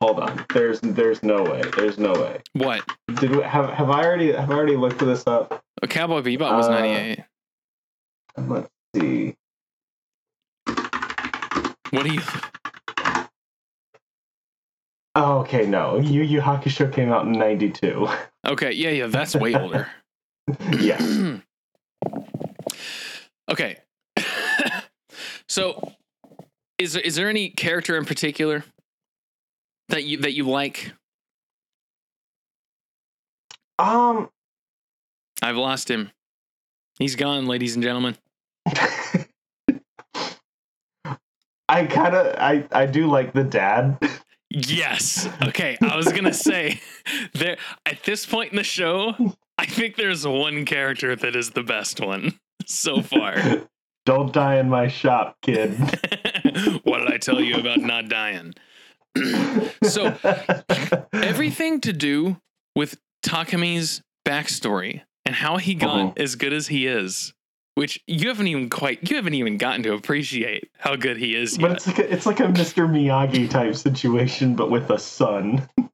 [0.00, 0.46] Hold on.
[0.54, 1.62] There's there's no way.
[1.76, 2.40] There's no way.
[2.54, 2.82] what?
[3.16, 5.62] Did we have have I already have I already looked this up?
[5.82, 7.24] A Cowboy Bebop was Uh, 98.
[8.38, 9.34] Let's see.
[11.90, 12.20] What do you?
[15.14, 15.98] Oh, okay, no.
[15.98, 18.08] Yu Yu Hakusho came out in '92.
[18.46, 19.88] Okay, yeah, yeah, that's way older.
[20.78, 21.02] yes.
[23.50, 23.76] okay.
[25.48, 25.92] so,
[26.78, 28.64] is there, is there any character in particular
[29.88, 30.92] that you that you like?
[33.78, 34.30] Um.
[35.42, 36.10] I've lost him.
[36.98, 38.16] He's gone, ladies and gentlemen.
[41.68, 43.98] I kind of I I do like the dad.
[44.50, 45.28] Yes.
[45.42, 46.80] Okay, I was gonna say
[47.34, 49.14] there at this point in the show,
[49.56, 53.36] I think there's one character that is the best one so far.
[54.06, 55.72] Don't die in my shop, kid.
[56.84, 58.54] what did I tell you about not dying?
[59.84, 60.16] so
[61.12, 62.38] everything to do
[62.74, 66.18] with Takumi's backstory and how he got Mhm.
[66.18, 67.34] as good as he is,
[67.80, 71.56] which you haven't even quite you haven't even gotten to appreciate how good he is
[71.56, 71.76] but yet.
[71.76, 72.86] it's like a, it's like a Mr.
[72.86, 75.66] Miyagi type situation, but with a son.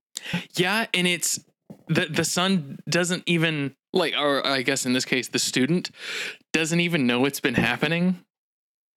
[0.55, 1.39] Yeah, and it's
[1.87, 5.93] the the son doesn't even like or I guess in this case the student
[6.53, 8.18] doesn't even know it's been happening.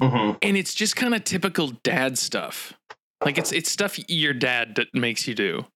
[0.01, 0.37] Mm-hmm.
[0.41, 2.73] And it's just kind of typical dad stuff.
[3.23, 5.67] Like it's it's stuff your dad makes you do.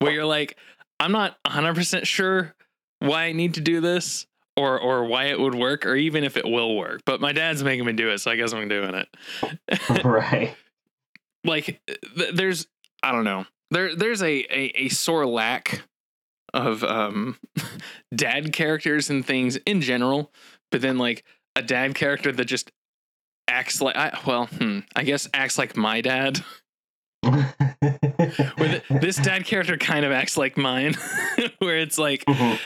[0.00, 0.58] Where you're like,
[1.00, 2.54] I'm not 100% sure
[2.98, 4.26] why I need to do this
[4.58, 7.62] or or why it would work or even if it will work, but my dad's
[7.62, 9.08] making me do it, so I guess I'm doing it.
[10.04, 10.54] right.
[11.44, 11.80] like
[12.16, 12.66] th- there's
[13.02, 13.46] I don't know.
[13.70, 15.82] There there's a a, a sore lack
[16.54, 17.38] of um
[18.14, 20.32] dad characters and things in general,
[20.70, 21.24] but then like
[21.56, 22.70] a dad character that just
[23.48, 26.42] acts like I well, hmm, I guess acts like my dad.
[27.22, 27.48] Where
[28.58, 30.94] th- this dad character kind of acts like mine,
[31.58, 32.58] where it's like Mhm.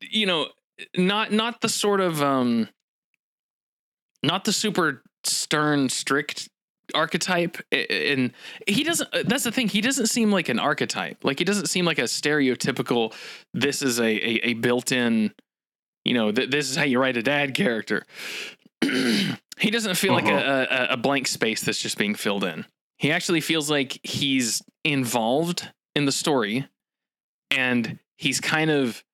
[0.00, 0.48] you know,
[0.96, 2.68] not not the sort of um
[4.22, 6.48] not the super stern strict
[6.94, 8.32] archetype and
[8.66, 11.24] he doesn't uh, that's the thing he doesn't seem like an archetype.
[11.24, 13.14] Like he doesn't seem like a stereotypical
[13.54, 15.32] this is a a, a built-in
[16.04, 18.04] you know th- this is how you write a dad character.
[19.60, 22.64] He doesn't feel like a, a a blank space that's just being filled in.
[22.96, 26.66] He actually feels like he's involved in the story
[27.50, 29.04] and he's kind of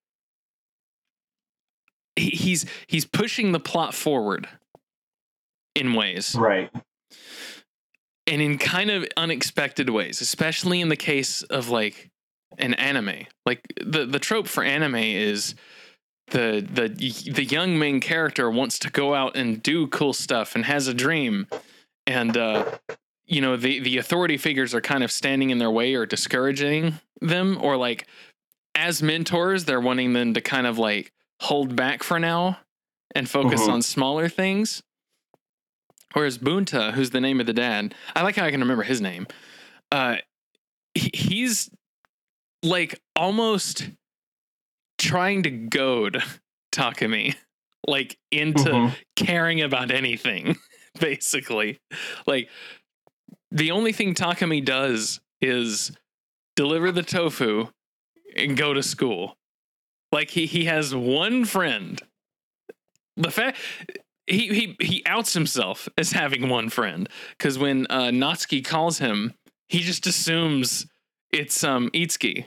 [2.17, 4.49] he's he's pushing the plot forward
[5.75, 6.71] in ways right.
[8.27, 12.11] and in kind of unexpected ways, especially in the case of like
[12.59, 13.27] an anime.
[13.45, 15.55] Like the the trope for anime is
[16.29, 16.89] the the
[17.33, 20.95] the young main character wants to go out and do cool stuff and has a
[20.95, 21.47] dream,
[22.07, 22.65] and uh,
[23.27, 26.95] you know the the authority figures are kind of standing in their way or discouraging
[27.21, 28.07] them or like
[28.75, 32.59] as mentors, they're wanting them to kind of like hold back for now
[33.15, 33.73] and focus Mhm.
[33.73, 34.83] on smaller things.
[36.13, 39.01] Whereas Bunta, who's the name of the dad, I like how I can remember his
[39.01, 39.27] name.
[39.93, 40.17] Uh,
[40.95, 41.71] he's
[42.63, 43.91] like almost
[44.99, 46.23] trying to goad
[46.73, 47.37] Takumi
[47.87, 48.97] like into Mhm.
[49.15, 50.57] caring about anything,
[51.01, 51.79] basically.
[52.27, 52.51] Like
[53.51, 55.93] the only thing Takumi does is
[56.57, 57.69] deliver the tofu
[58.35, 59.37] and go to school.
[60.13, 62.01] Like he he has one friend.
[63.17, 63.59] The fact
[64.27, 69.35] he he he outs himself as having one friend because when uh, Natsuki calls him,
[69.69, 70.87] he just assumes
[71.33, 72.47] it's um Itsuki.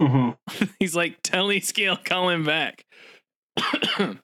[0.00, 0.36] Mhm.
[0.78, 2.84] He's like, tell Itsuki I'll call him back.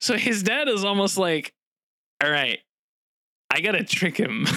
[0.00, 1.52] so his dad is almost like,
[2.22, 2.58] all right,
[3.50, 4.46] I gotta trick him.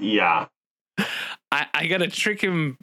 [0.00, 0.46] Yeah.
[1.52, 2.76] I, I gotta trick him,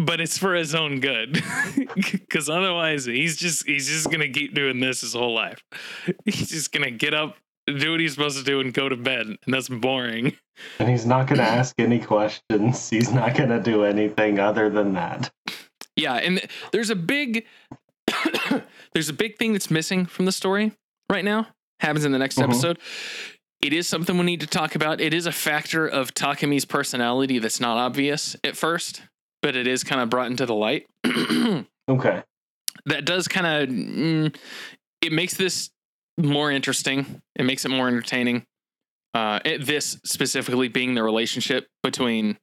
[0.00, 1.42] but it's for his own good.
[2.30, 5.62] Cause otherwise he's just he's just gonna keep doing this his whole life.
[6.24, 9.26] He's just gonna get up, do what he's supposed to do, and go to bed.
[9.26, 10.36] And that's boring.
[10.78, 12.88] And he's not to ask any questions.
[12.88, 15.30] He's not to do anything other than that.
[15.96, 16.40] Yeah, and
[16.72, 17.44] there's a big
[18.92, 20.72] there's a big thing that's missing from the story
[21.10, 21.48] right now.
[21.80, 22.44] Happens in the next Mhm.
[22.44, 22.78] episode.
[23.60, 25.00] It is something we need to talk about.
[25.00, 29.02] It is a factor of Takumi's personality that's not obvious at first,
[29.46, 30.88] but it is kind of brought into the light.
[31.88, 32.20] Okay.
[32.86, 34.36] that does kind of mm,
[35.00, 35.70] it makes this
[36.18, 37.22] more interesting.
[37.36, 38.42] It makes it more entertaining.
[39.14, 42.38] Uh, it, this specifically being the relationship between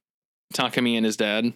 [0.54, 1.52] Takumi and his dad.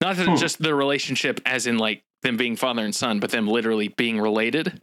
[0.00, 0.36] Not that Hmm.
[0.36, 4.20] just the relationship as in like them being father and son, but them literally being
[4.20, 4.80] related.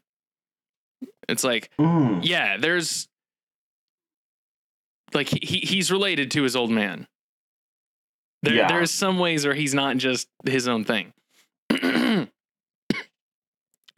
[1.29, 2.19] It's like, Mm.
[2.23, 3.07] yeah, there's
[5.13, 7.07] like he he- he's related to his old man.
[8.43, 8.67] There Yeah.
[8.67, 11.13] there's some ways where he's not just his own thing.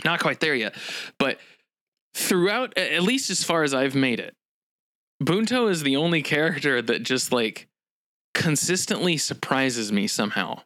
[0.04, 0.76] not quite there yet,
[1.18, 1.39] but
[2.14, 4.36] throughout at least as far as I've made it,
[5.22, 7.68] Bunta is the only character that just like
[8.34, 10.62] consistently surprises me somehow.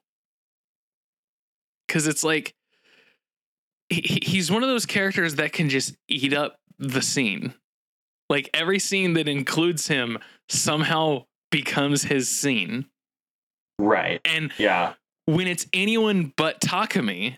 [1.87, 2.55] Cuz it's like
[3.89, 7.53] he- he's one of those characters that can just eat up the scene.
[8.29, 10.17] Like every scene that includes him
[10.49, 12.89] somehow becomes his scene.
[13.79, 14.21] Right.
[14.25, 14.93] And Yeah.
[15.25, 17.37] when it's anyone but Takumi,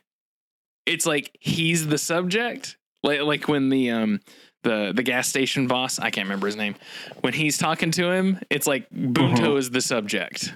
[0.86, 2.78] it's like he's the subject.
[3.04, 4.20] Like like when the um
[4.64, 6.76] the the gas station boss, I can't remember his name,
[7.22, 10.54] when he's talking to him, it's like Bunta is the subject.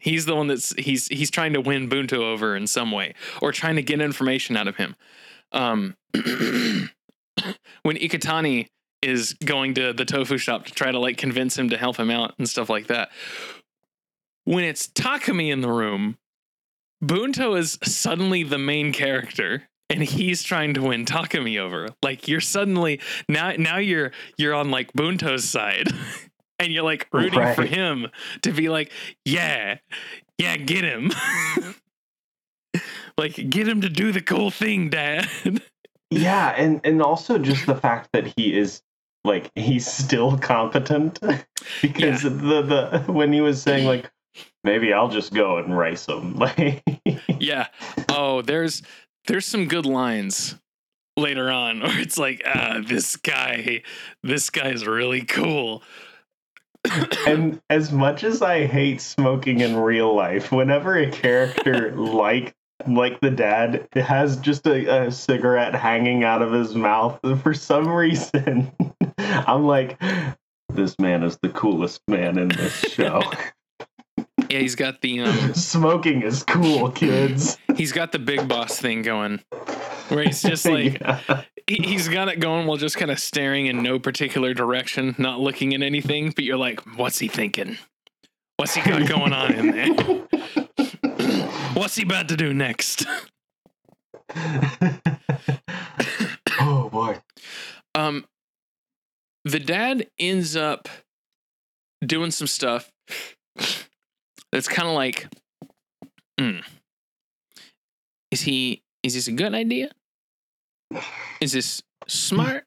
[0.00, 3.52] He's the one that's he's he's trying to win Bunta over in some way or
[3.52, 4.96] trying to get information out of him.
[5.52, 5.96] Um
[7.82, 8.66] when Iketani
[9.00, 12.10] is going to the tofu shop to try to like convince him to help him
[12.10, 13.10] out and stuff like that.
[14.48, 16.16] When it's Takumi in the room,
[17.04, 21.88] Bunta is suddenly the main character and he's trying to win Takumi over.
[22.02, 25.88] Like you're suddenly now now you're you're on like Bunta's side
[26.58, 28.06] and you're like rooting for him
[28.40, 28.90] to be like,
[29.22, 29.80] yeah,
[30.38, 31.12] yeah, get him.
[33.18, 35.28] like get him to do the cool thing, dad.
[36.10, 38.80] Yeah, and and also just the fact that he is
[39.24, 41.20] like he's still competent
[41.82, 44.10] because the the when he was saying like
[44.64, 46.36] maybe I'll just go and race them.
[46.36, 46.82] like
[47.38, 47.68] yeah.
[48.08, 48.82] Oh, there's
[49.26, 50.56] there's some good lines
[51.18, 53.82] later on where it's like, ah, this guy,
[54.22, 55.82] this guy's really cool.
[57.26, 62.54] and as much as I hate smoking in real life, whenever a character like
[62.86, 67.88] like the dad has just a, a cigarette hanging out of his mouth, for some
[67.88, 68.70] reason,
[69.18, 70.00] I'm like,
[70.72, 73.20] this man is the coolest man in this show.
[74.50, 77.58] Yeah, he's got the um, Smoking is cool, kids.
[77.76, 79.40] he's got the big boss thing going,
[80.08, 81.42] where he's just like Yeah.
[81.66, 85.38] he- he's got it going while just kind of staring in no particular direction, not
[85.40, 86.30] looking at anything.
[86.30, 87.76] But you're like, what's he thinking?
[88.56, 89.94] What's he got going on in there?
[91.74, 93.06] What's he about to do next?
[96.60, 97.18] oh boy.
[97.94, 98.24] Um,
[99.44, 100.88] the dad ends up
[102.04, 102.90] doing some stuff
[104.52, 105.28] that's kind of like,
[106.38, 106.58] hmm,
[108.30, 108.82] is he?
[109.02, 109.90] Is this a good idea?
[111.40, 112.64] Is this smart?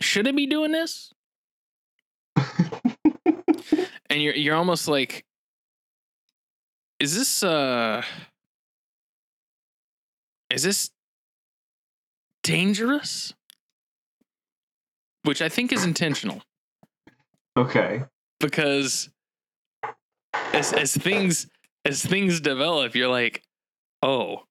[0.00, 1.12] Should I be doing this?
[2.36, 5.24] and you're you're almost like,
[7.00, 8.02] is this uh,
[10.50, 10.90] is this
[12.42, 13.34] dangerous?
[15.24, 16.42] Which I think is intentional
[17.56, 18.04] Okay.
[18.40, 19.10] because
[20.52, 21.46] as as things
[21.84, 23.42] as things develop, you're like,
[24.02, 24.44] oh,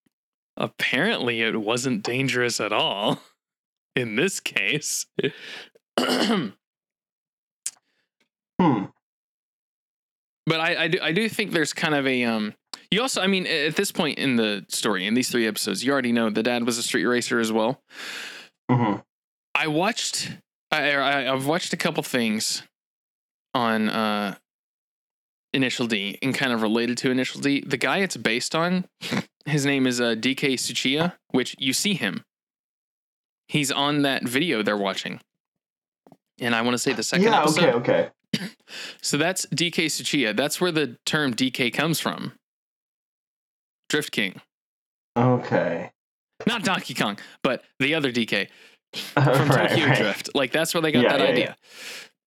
[0.55, 3.21] apparently it wasn't dangerous at all
[3.95, 5.05] in this case.
[8.59, 8.85] Hmm.
[10.47, 12.55] but I, I do I do think there's kind of a um
[12.89, 15.91] you also I mean at this point in the story in these three episodes you
[15.91, 17.81] already know the dad was a street racer as well.
[18.69, 18.95] hmm
[19.53, 20.31] I watched
[20.71, 22.63] I, I I've watched a couple things
[23.53, 24.35] on uh
[25.53, 27.61] Initial D and kind of related to Initial D.
[27.65, 28.85] The guy it's based on,
[29.45, 32.23] his name is uh, DK Tsuchiya, which you see him.
[33.47, 35.19] He's on that video they're watching.
[36.39, 37.39] And I want to say the second Yeah.
[37.41, 37.63] episode.
[37.75, 38.09] Okay.
[38.35, 38.49] Okay.
[39.01, 40.35] So that's DK Tsuchiya.
[40.35, 42.33] That's where the term DK comes from.
[43.89, 44.41] Drift King.
[45.17, 45.91] Okay.
[46.45, 48.49] Not Donkey Kong, but the other DK
[48.93, 50.31] From from Tokyo Drift.
[50.35, 51.55] Like that's where they got Yeah, that yeah, idea.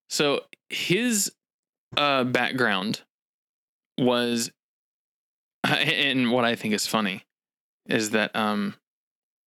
[0.09, 0.41] So
[0.71, 1.31] his
[1.97, 3.03] uh, background
[4.01, 4.51] was,
[5.65, 7.23] and what I think is funny
[7.87, 8.75] is that um,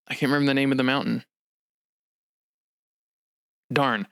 [0.08, 1.24] I can't remember the name of the mountain.
[3.72, 4.08] Darn,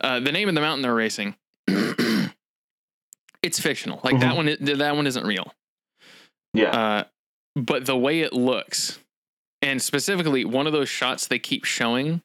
[0.00, 1.36] uh, the name of the mountain they're racing.
[3.42, 4.00] it's fictional.
[4.02, 4.36] Like that Mhm.
[4.60, 4.78] one.
[4.78, 5.52] That one isn't real.
[6.52, 6.70] Yeah.
[6.70, 7.04] Uh,
[7.54, 8.98] but the way it looks,
[9.62, 12.22] and specifically one of those shots they keep showing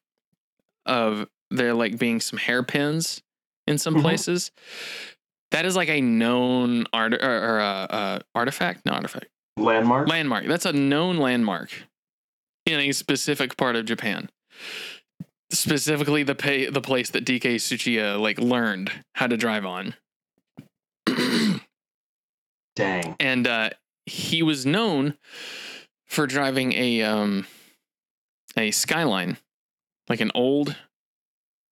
[0.85, 3.21] of there like being some hairpins
[3.67, 4.01] in some Mhm.
[4.01, 4.51] places,
[5.51, 9.27] that is like a known art or, or uh, uh, artifact, no artifact,
[9.57, 10.07] Landmark.
[10.07, 10.45] landmark.
[10.45, 11.71] That's a known landmark
[12.65, 14.29] in a specific part of Japan.
[15.51, 19.95] Specifically, the pay, the place that DK Tsuchiya like learned how to drive on.
[22.75, 23.15] Dang.
[23.19, 23.71] and uh,
[24.05, 25.17] he was known
[26.05, 27.45] for driving a um
[28.57, 29.37] a skyline
[30.07, 30.75] like an old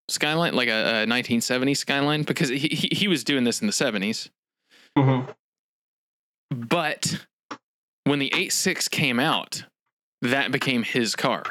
[0.10, 3.74] skyline like a, a 1970s skyline because he, he he was doing this in the
[3.74, 4.30] 70s
[4.97, 5.22] hmm
[6.51, 7.26] but
[8.05, 9.66] when the 86 came out
[10.22, 11.43] that became his car.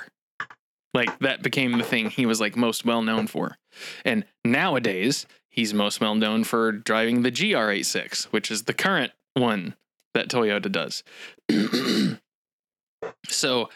[0.94, 3.58] Like that became the thing he was like most well known for.
[4.04, 9.74] And nowadays he's most well known for driving the gr86 which is the current one
[10.14, 11.02] that toyota does.
[13.28, 13.68] So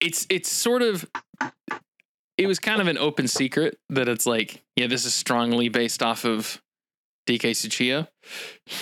[0.00, 1.08] it's it's sort of
[2.38, 6.02] it was kind of an open secret that it's like yeah this is strongly based
[6.02, 6.62] off of
[7.28, 8.08] dk Tsuchiya.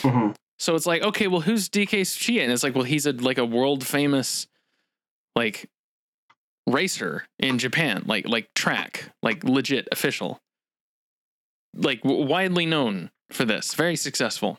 [0.03, 2.43] hmm So it's like, okay, well, who's DK Tsuchiya?
[2.43, 4.47] And it's like, well, he's a like a world famous
[5.35, 5.69] like
[6.67, 10.41] racer in Japan, like like track, like legit official,
[11.75, 14.59] like w- widely known for this, very successful.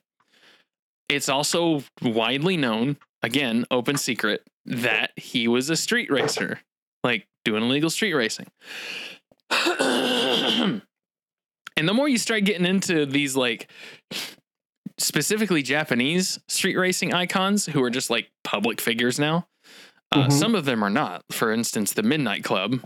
[1.10, 6.60] It's also widely known, again, open secret, that he was a street racer,
[7.04, 8.48] like doing illegal street racing.
[9.50, 10.82] and
[11.88, 13.70] the more you start getting into these like
[14.98, 19.48] specifically Japanese street racing icons who are just like public figures now.
[20.12, 20.34] Uh, Mhm.
[20.34, 21.24] Some of them are not.
[21.32, 22.82] For instance, the Midnight Club,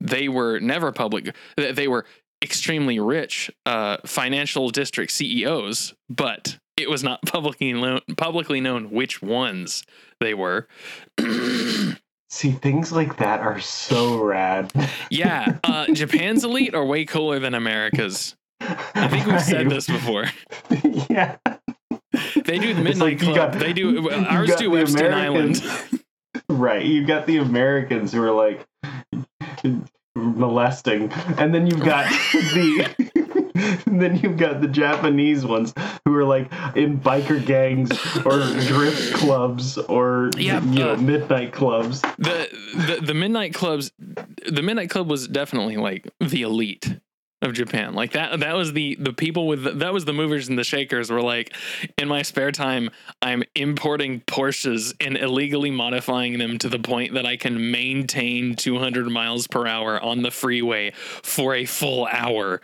[0.00, 1.34] they were never public.
[1.56, 2.06] They were
[2.42, 9.22] extremely rich uh, financial district CEOs, but it was not publicly known, publicly known which
[9.22, 9.84] ones
[10.20, 10.66] they were.
[12.32, 14.72] See, things like that are so rad.
[15.10, 18.34] yeah, uh, Japan's elite are way cooler than America's.
[18.58, 20.24] I think we've said this before.
[21.10, 21.36] yeah.
[22.44, 23.36] They do the Midnight like Club.
[23.36, 25.62] got- they do ours do Epstein Island.
[26.48, 26.86] Right.
[26.86, 28.66] You've got the Americans who are like
[30.16, 33.12] molesting, and then you've got the.
[33.86, 35.72] then you've got the Japanese ones
[36.04, 37.90] who are like in biker gangs
[38.24, 42.00] or drift clubs or Yeah, you know uh, midnight clubs.
[42.18, 42.48] the,
[42.98, 46.98] the the midnight clubs the midnight club was definitely like the elite
[47.42, 50.48] of japan like that that was the the people with the, that was the movers
[50.48, 51.52] and the shakers were like
[51.98, 52.88] in my spare time
[53.20, 59.08] i'm importing porsches and illegally modifying them to the point that i can maintain 200
[59.10, 60.92] miles per hour on the freeway
[61.22, 62.60] for a full hour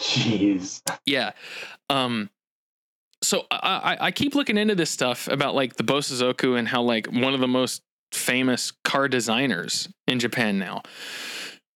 [0.00, 0.82] Jeez.
[1.06, 1.32] yeah.
[1.90, 2.30] Um
[3.22, 6.82] so I, I I keep looking into this stuff about like the Bosozoku and how
[6.82, 10.82] like one of the most famous car designers in Japan now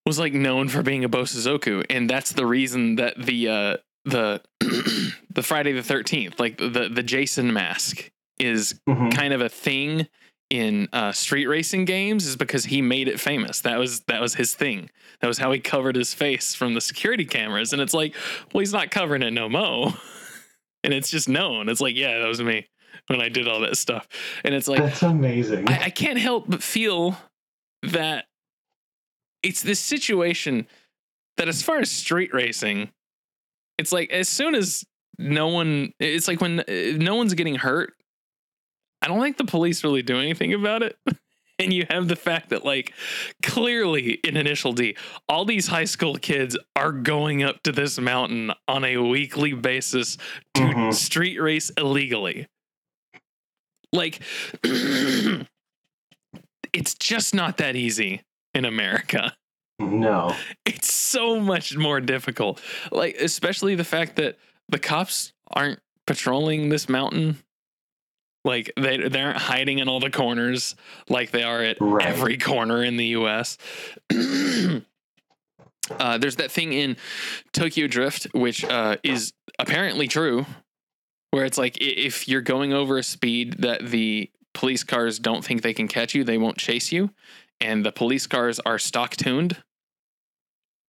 [0.04, 4.42] was like known for being a Bosozoku and that's the reason that the uh the
[5.30, 9.14] the Friday the 13th like the the Jason mask is Mhm.
[9.14, 10.06] kind of a thing
[10.50, 13.60] in uh, street racing games is because he made it famous.
[13.60, 14.90] That was that was his thing.
[15.20, 17.72] That was how he covered his face from the security cameras.
[17.72, 18.14] And it's like,
[18.52, 19.94] well, he's not covering it no mo.
[20.84, 21.68] and it's just known.
[21.68, 22.68] It's like, yeah, that was me
[23.08, 24.06] when I did all that stuff.
[24.44, 25.68] And it's like, That's amazing.
[25.68, 27.16] I, I can't help but feel
[27.82, 28.26] that
[29.42, 30.66] it's this situation
[31.36, 32.90] that, as far as street racing,
[33.78, 34.84] it's like as soon as
[35.18, 35.92] no one.
[35.98, 37.94] It's like when uh, no one's getting hurt.
[39.06, 40.98] I don't think the police really do anything about it.
[41.58, 42.92] And you have the fact that, like,
[43.42, 44.94] clearly in Initial D,
[45.26, 50.18] all these high school kids are going up to this mountain on a weekly basis
[50.52, 50.92] to Mhm.
[50.92, 52.46] street race illegally.
[53.90, 54.20] Like,
[56.74, 58.20] it's just not that easy
[58.52, 59.34] in America.
[59.78, 60.34] No.
[60.66, 62.60] It's so much more difficult.
[62.90, 64.36] Like, especially the fact that
[64.68, 67.38] the cops aren't patrolling this mountain.
[68.46, 70.76] Like they they aren't hiding in all the corners
[71.08, 72.06] like they are at Right.
[72.06, 73.58] every corner in the US.
[75.98, 76.96] uh, there's that thing in
[77.52, 80.46] Tokyo Drift, which uh, is apparently true,
[81.32, 85.62] where it's like if you're going over a speed that the police cars don't think
[85.62, 87.10] they can catch you, they won't chase you,
[87.60, 89.56] and the police cars are stock tuned.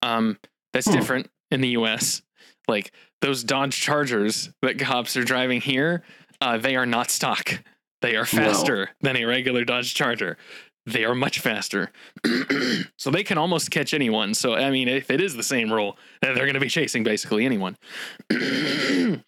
[0.03, 0.37] Um,
[0.73, 0.93] that's Hmm.
[0.93, 2.21] different in the U.S.
[2.67, 2.91] Like
[3.21, 6.03] those Dodge Chargers that cops are driving here,
[6.41, 7.63] uh, they are not stock.
[8.01, 10.38] They are faster than a regular Dodge Charger.
[10.85, 11.91] They are much faster,
[12.97, 14.33] so they can almost catch anyone.
[14.33, 17.45] So I mean, if it is the same rule, they're going to be chasing basically
[17.45, 17.75] anyone.
[18.31, 19.23] um,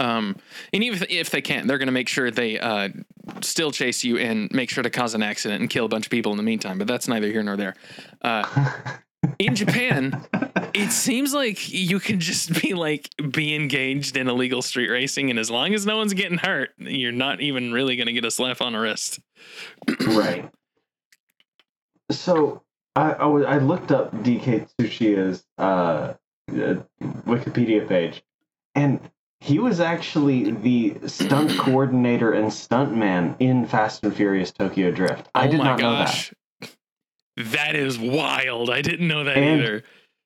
[0.00, 0.34] and
[0.72, 2.88] even if, if they can't, they're going to make sure they uh,
[3.40, 6.10] still chase you and make sure to cause an accident and kill a bunch of
[6.10, 6.78] people in the meantime.
[6.78, 7.74] But that's neither here nor there.
[8.22, 8.72] Uh,
[9.38, 10.24] in Japan,
[10.74, 15.38] it seems like you can just be like be engaged in illegal street racing, and
[15.38, 18.30] as long as no one's getting hurt, you're not even really going to get a
[18.30, 19.20] slap on the wrist.
[20.06, 20.48] right.
[22.10, 22.62] So
[22.96, 26.14] I, I, was- I looked up DK Tsuchiya's uh,
[26.50, 26.74] uh,
[27.26, 28.22] Wikipedia page,
[28.74, 29.00] and
[29.40, 35.28] he was actually the stunt coordinator and stuntman in Fast and Furious Tokyo Drift.
[35.34, 36.32] I oh did not know that.
[37.38, 38.70] That is wild.
[38.70, 39.84] I didn't know that And- either.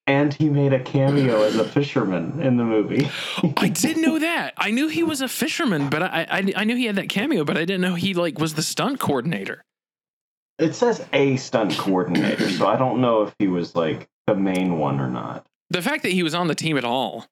[0.09, 3.09] And he made a cameo as a fisherman in the movie.
[3.57, 4.53] I didn't know that.
[4.57, 7.45] I knew he was a fisherman, but I, I I knew he had that cameo,
[7.45, 9.63] but I didn't know he like was the stunt coordinator.
[10.59, 14.77] It says a stunt coordinator, so I don't know if he was like the main
[14.79, 15.47] one or not.
[15.71, 17.27] The fact that he was on the team at all.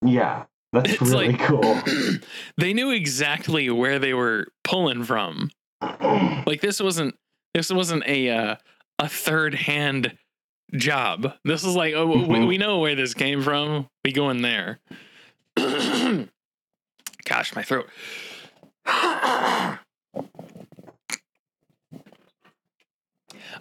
[0.00, 1.78] Yeah, that's It's really like- cool.
[2.56, 5.50] they knew exactly where they were pulling from.
[6.46, 7.16] Like this wasn't
[7.52, 8.56] this wasn't a uh,
[8.98, 10.16] a third hand
[10.74, 11.34] job.
[11.44, 12.46] This is like oh we, Mhm.
[12.48, 13.88] we know where this came from.
[14.04, 14.78] We go in there.
[17.24, 17.88] Gosh, my throat.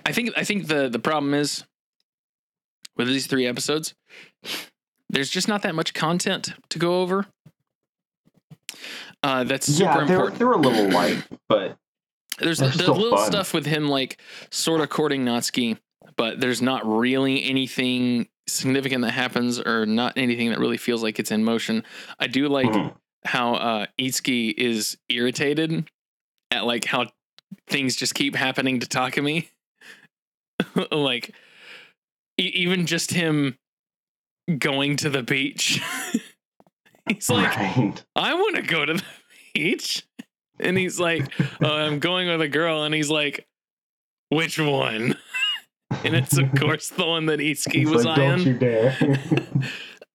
[0.05, 1.63] I think I think the the problem is
[2.97, 3.93] with these three episodes,
[5.09, 7.25] there's just not that much content to go over.
[9.21, 10.39] Uh, that's super yeah, they're important.
[10.39, 11.77] they're a little light, but
[12.39, 13.27] There's They're the still little fun.
[13.27, 14.19] stuff with him like
[14.51, 15.77] sort of courting Natsuki,
[16.17, 21.19] but there's not really anything significant that happens or not anything that really feels like
[21.19, 21.83] it's in motion.
[22.19, 22.95] I do like Mhm.
[23.25, 25.87] how uh Itsuki is irritated
[26.51, 27.05] at like how
[27.67, 29.47] things just keep happening to Takumi.
[30.91, 31.33] like
[32.39, 33.57] e- even just him
[34.57, 35.81] going to the beach.
[37.09, 38.03] He's like, right.
[38.15, 39.03] I want to go to the
[39.53, 40.03] beach.
[40.59, 41.27] And he's like,
[41.61, 42.83] oh, I'm going with a girl.
[42.83, 43.47] And he's like,
[44.29, 45.15] which one?
[46.03, 48.97] And it's, of course, the one that He's was like, don't you dare.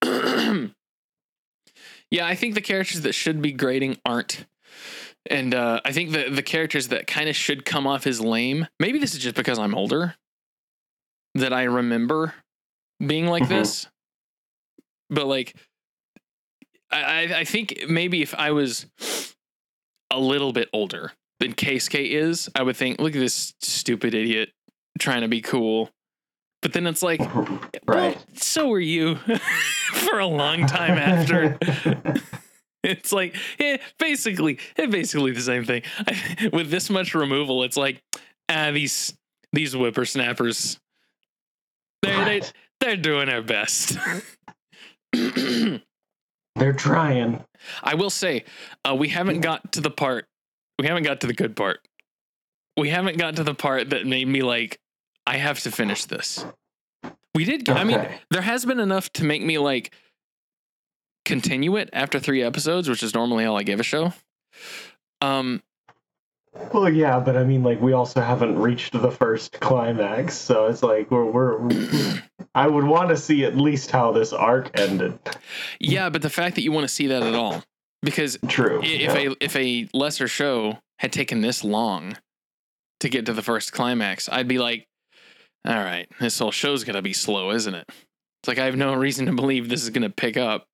[2.10, 4.44] yeah, I think the characters that should be grading aren't.
[5.30, 8.66] And uh, I think the, the characters that kind of should come off as lame,
[8.80, 10.16] maybe this is just because I'm older,
[11.36, 12.34] that I remember
[13.04, 13.48] being like Mhm.
[13.48, 13.86] this.
[15.10, 15.54] But like,
[16.90, 18.86] I- I think maybe if I was
[20.10, 24.50] a little bit older than Keisuke is, I would think, look at this stupid idiot
[24.98, 25.90] trying to be cool.
[26.62, 27.20] But then it's like,
[27.86, 28.16] right.
[28.16, 29.16] well, so were you
[29.92, 31.58] for a long time after.
[32.84, 35.82] It's like, eh, basically, eh, basically the same thing.
[36.52, 38.00] With this much removal, it's like,
[38.48, 39.12] ah, these
[39.52, 40.78] these whippersnappers,
[42.02, 42.42] they they
[42.80, 43.98] they're doing their best.
[46.58, 47.44] They're trying.
[47.82, 48.44] I will say,
[48.84, 50.26] uh, we haven't got to the part.
[50.78, 51.80] We haven't got to the good part.
[52.76, 54.78] We haven't got to the part that made me like,
[55.26, 56.44] I have to finish this.
[57.34, 57.64] We did.
[57.64, 59.92] Get, I mean, there has been enough to make me like
[61.24, 64.12] continue it after three episodes, which is normally all I give a show.
[65.20, 65.62] Um,
[66.72, 70.82] Well, yeah, but I mean, like, we also haven't reached the first climax, so it's
[70.82, 71.70] like we're we're.
[72.54, 75.18] I would want to see at least how this arc ended.
[75.80, 77.62] yeah, but the fact that you want to see that at all,
[78.02, 78.80] because True.
[78.82, 79.30] if yeah.
[79.30, 82.16] a if a lesser show had taken this long
[83.00, 84.86] to get to the first climax, I'd be like,
[85.66, 87.84] all right, this whole show's gonna be slow, isn't it?
[87.88, 90.66] It's like I have no reason to believe this is gonna pick up.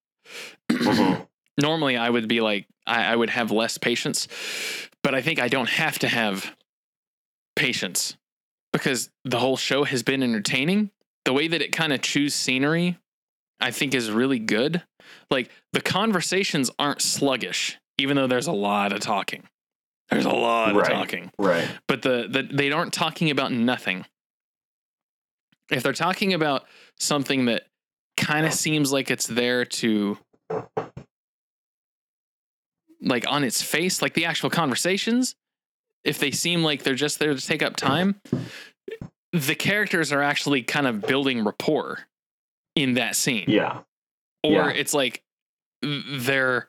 [0.70, 1.27] Mhm.
[1.61, 4.28] normally I would be like I, I would have less patience,
[5.05, 6.56] but I think I don't have to have
[7.55, 8.16] patience
[8.72, 10.90] because the whole show has been entertaining.
[11.24, 12.98] The way that it kind of chews scenery,
[13.60, 14.82] I think is really good.
[15.31, 19.44] Like the conversations aren't sluggish, even though there's a lot of talking.
[20.10, 20.90] There's a lot Right.
[20.90, 21.66] of talking Right.
[21.89, 24.05] but the, the they aren't talking about nothing.
[25.70, 26.64] If they're talking about
[26.98, 27.66] something that
[28.18, 30.18] kind of seems like it's there to
[33.05, 35.35] like on its face, like the actual conversations,
[36.05, 38.20] if they seem like they're just there to take up time,
[39.32, 42.01] the characters are actually kind of building rapport
[42.76, 43.81] in that scene Yeah.
[44.43, 44.68] or Yeah.
[44.70, 45.22] it's like
[45.82, 46.68] they're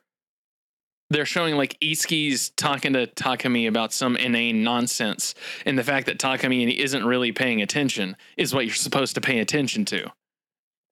[1.10, 6.18] they're showing like Itsuki's talking to Takumi about some inane nonsense, and the fact that
[6.18, 10.10] Takumi isn't really paying attention is what you're supposed to pay attention to.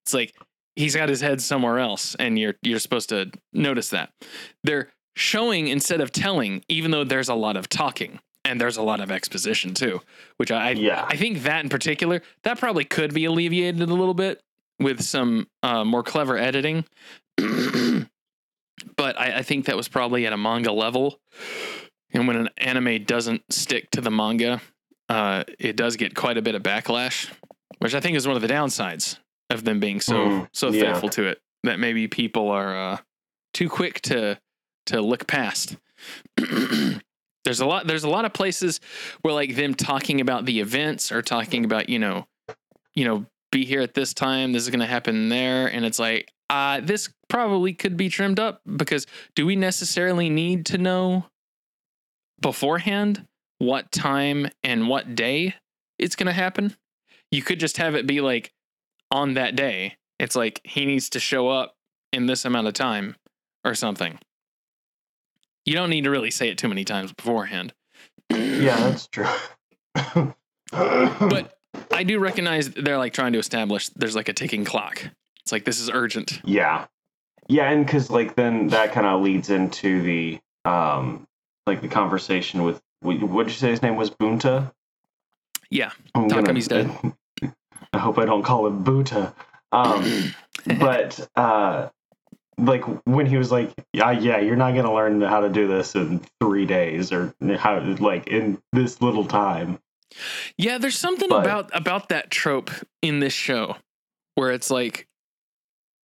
[0.05, 0.33] It's like
[0.77, 4.13] he's got his head somewhere else, and you're you're supposed to notice that.
[4.63, 8.83] They're showing instead of telling, even though there's a lot of talking and there's a
[8.83, 10.01] lot of exposition too,
[10.37, 11.07] which I Yeah.
[11.09, 14.41] I think that in particular, that probably could be alleviated a little bit
[14.79, 16.85] with some uh, more clever editing.
[18.97, 21.19] but I, I think that was probably at a manga level.
[22.13, 24.61] And when an anime doesn't stick to the manga,
[25.09, 27.31] uh, it does get quite a bit of backlash,
[27.79, 29.19] which I think is one of the downsides
[29.51, 30.93] of them being so Mm, so yeah.
[30.93, 31.41] faithful to it.
[31.65, 32.97] That maybe people are uh,
[33.53, 34.39] too quick to
[34.87, 35.77] to look past.
[37.45, 38.81] there's a lot there's a lot of places
[39.23, 42.27] where like them talking about the events or talking about you know
[42.95, 45.99] you know be here at this time this is going to happen there and it's
[45.99, 51.25] like uh this probably could be trimmed up because do we necessarily need to know
[52.41, 53.27] beforehand
[53.59, 55.55] what time and what day
[55.99, 56.77] it's going to happen?
[57.31, 58.53] You could just have it be like
[59.11, 59.97] on that day.
[60.19, 61.75] It's like he needs to show up
[62.13, 63.17] in this amount of time
[63.65, 64.19] or something
[65.65, 67.73] you don't need to really say it too many times beforehand
[68.31, 69.27] Yeah, that's true.
[70.73, 71.57] but
[71.93, 75.09] I do recognize they're like trying to establish there's like a ticking clock.
[75.43, 76.41] It's like this is urgent.
[76.45, 76.87] yeah,
[77.49, 81.27] yeah, and because like then that kind of leads into the um
[81.67, 84.73] like the conversation with what would you say his name was Bunta?
[85.71, 86.91] Yeah, I'm gonna- Takumi's dead.
[87.93, 89.35] I hope I don't call him Buta.
[89.73, 90.35] Um,
[90.81, 91.89] but uh
[92.59, 95.95] like when he was like yeah yeah you're not gonna learn how to do this
[95.95, 99.79] in three days or how like in this little time
[100.57, 102.71] yeah, there's something But- about about that trope
[103.03, 103.77] in this show
[104.37, 105.09] where it's like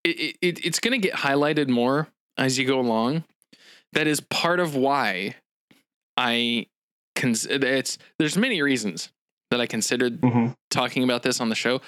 [0.02, 3.22] it, it it's going to get highlighted more as you go along.
[3.92, 5.36] That is part of why
[6.16, 6.66] I
[7.14, 9.10] cons- it's there's many reasons
[9.52, 11.80] that I considered hmm talking about this on the show.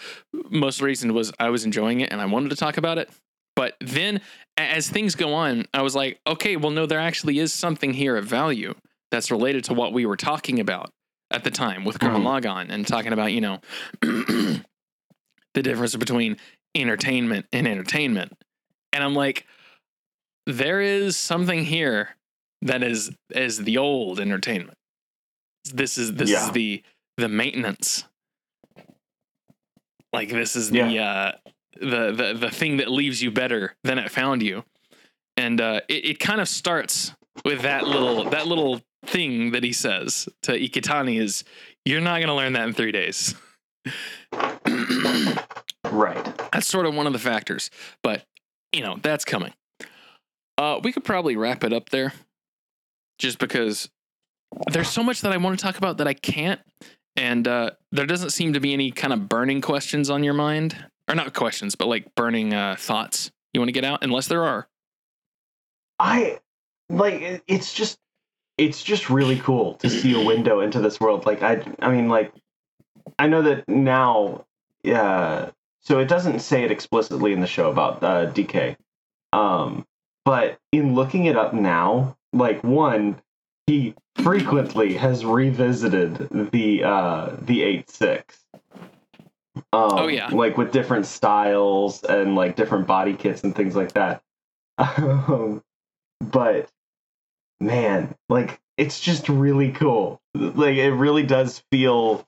[0.50, 3.10] Most reason was I was enjoying it and I wanted to talk about it.
[3.54, 4.20] But then
[4.56, 8.16] as things go on, I was like, okay, well, no, there actually is something here
[8.16, 8.74] of value
[9.10, 10.90] that's related to what we were talking about
[11.30, 12.42] at the time with Gurren Mhm.
[12.42, 13.60] Lagann and talking about, you know,
[14.00, 14.62] the
[15.54, 16.36] difference between
[16.74, 18.32] entertainment and entertainment.
[18.92, 19.46] And I'm like,
[20.46, 22.16] there is something here
[22.62, 24.78] that is is the old entertainment.
[25.72, 26.46] This is this Yeah.
[26.46, 26.82] is the
[27.18, 28.04] the maintenance.
[30.12, 31.32] Like this is the uh
[31.80, 34.64] the, the the thing that leaves you better than it found you.
[35.36, 39.72] And uh it, it kind of starts with that little that little thing that he
[39.72, 41.44] says to Iketani is
[41.84, 43.34] you're not gonna learn that in three days.
[45.90, 47.70] right That's sort of one of the factors,
[48.02, 48.24] but
[48.72, 49.52] you know that's coming.
[50.58, 52.12] Uh, we could probably wrap it up there,
[53.18, 53.88] just because
[54.70, 56.60] there's so much that I want to talk about that I can't,
[57.16, 60.76] and uh, there doesn't seem to be any kind of burning questions on your mind,
[61.12, 64.44] or not questions, but like burning uh, thoughts you want to get out, unless there
[64.44, 64.66] are.
[65.98, 66.38] i
[66.88, 67.98] like it's just
[68.58, 71.26] it's just really cool to see a window into this world.
[71.26, 72.32] Like i i mean like
[73.18, 74.44] i know that now
[74.92, 78.76] uh so it doesn't say it explicitly in the show about uh dk
[79.32, 79.86] um
[80.24, 83.20] but in looking it up now like one
[83.66, 88.22] he frequently has revisited the uh the 8-6
[89.56, 90.28] um, Oh, yeah.
[90.28, 94.22] like with different styles and like different body kits and things like that.
[94.78, 95.62] Um,
[96.20, 96.68] but
[97.60, 100.20] man like it's just really cool.
[100.34, 102.26] Like it really does feel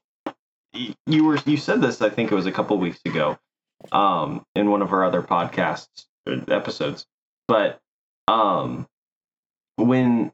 [1.06, 3.38] you were you said this i think it was a couple weeks ago
[3.92, 7.06] um in one of our other podcasts episodes.
[7.48, 7.80] But
[8.28, 8.86] um
[9.76, 10.32] when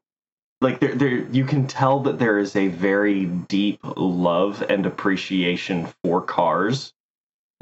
[0.61, 5.89] like there there you can tell that there is a very deep love and appreciation
[6.03, 6.93] for cars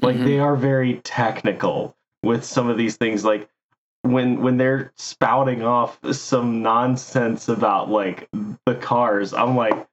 [0.03, 0.25] like Mhm.
[0.25, 3.49] they are very technical with some of these things like
[4.03, 8.29] when when they're spouting off some nonsense about like
[8.65, 9.87] the cars, I'm like,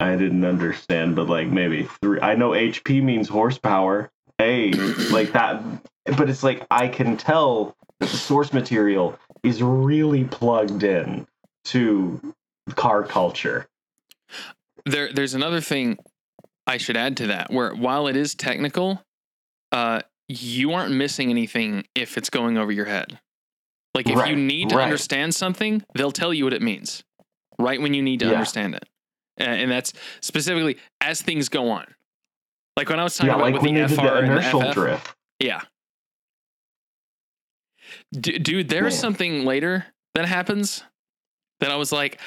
[0.00, 2.20] I didn't understand, but like maybe three.
[2.20, 4.10] I know HP means horsepower.
[4.38, 4.72] Hey,
[5.10, 5.62] like that,
[6.16, 11.26] but it's like I can tell that the source material is really plugged in
[11.68, 12.34] to
[12.74, 13.66] car culture.
[14.84, 15.98] There, there's another thing
[16.66, 17.50] I should add to that.
[17.52, 19.02] Where while it is technical,
[19.72, 23.18] uh, you aren't missing anything if it's going over your head.
[23.94, 24.84] Like if you need to right.
[24.84, 27.02] understand something, they'll tell you what it means,
[27.58, 28.32] right when you need to Yeah.
[28.32, 28.84] understand it,
[29.38, 31.86] and, and that's specifically as things go on.
[32.76, 34.74] Like when I was talking Yeah, about like with the FR the and the FF,
[34.74, 35.14] drift.
[35.40, 35.62] Yeah.
[38.12, 40.84] D- dude, there's something later that happens
[41.60, 42.20] that I was like,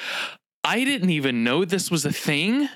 [0.64, 2.68] I didn't even know this was a thing.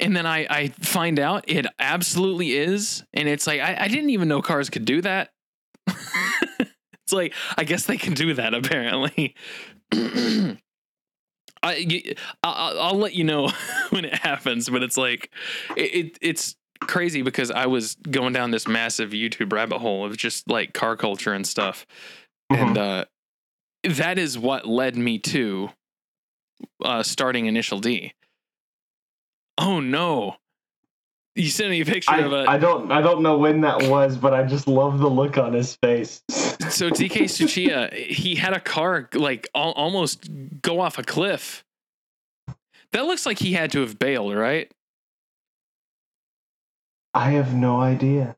[0.00, 3.02] And then I, I find out it absolutely is.
[3.12, 5.30] And it's like, I, I didn't even know cars could do that.
[5.86, 9.34] it's like, I guess they can do that apparently.
[11.60, 13.50] I, y- I'll, I'll let you know
[13.90, 15.30] when it happens, but it's like,
[15.76, 20.16] it, it it's crazy because I was going down this massive YouTube rabbit hole of
[20.16, 21.86] just like car culture and stuff.
[22.52, 22.62] Mm-hmm.
[22.62, 23.04] And uh,
[23.84, 25.70] that is what led me to
[26.84, 28.14] uh, starting Initial D.
[29.56, 30.36] Oh no.
[31.34, 33.84] You sent me a picture I, of a I don't I don't know when that
[33.84, 36.22] was, but I just love the look on his face.
[36.28, 40.28] so DK Tsuchiya, he had a car like al- almost
[40.62, 41.64] go off a cliff.
[42.92, 44.72] That looks like he had to have bailed, right?
[47.14, 48.36] I have no idea.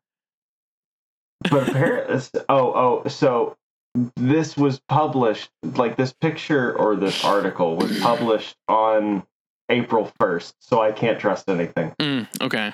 [1.51, 3.57] But apparently, oh, oh, so
[4.17, 9.25] this was published, like this picture or this article was published on
[9.69, 11.95] April 1st, so I can't trust anything.
[11.99, 12.73] Mm, okay.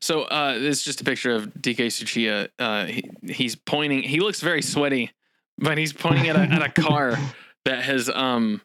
[0.00, 2.48] So uh, this is just a picture of DK Tsuchiya.
[2.58, 4.02] Uh, he, he's pointing.
[4.02, 5.10] He looks very sweaty,
[5.58, 7.18] but he's pointing at a, at a car
[7.64, 8.62] that has um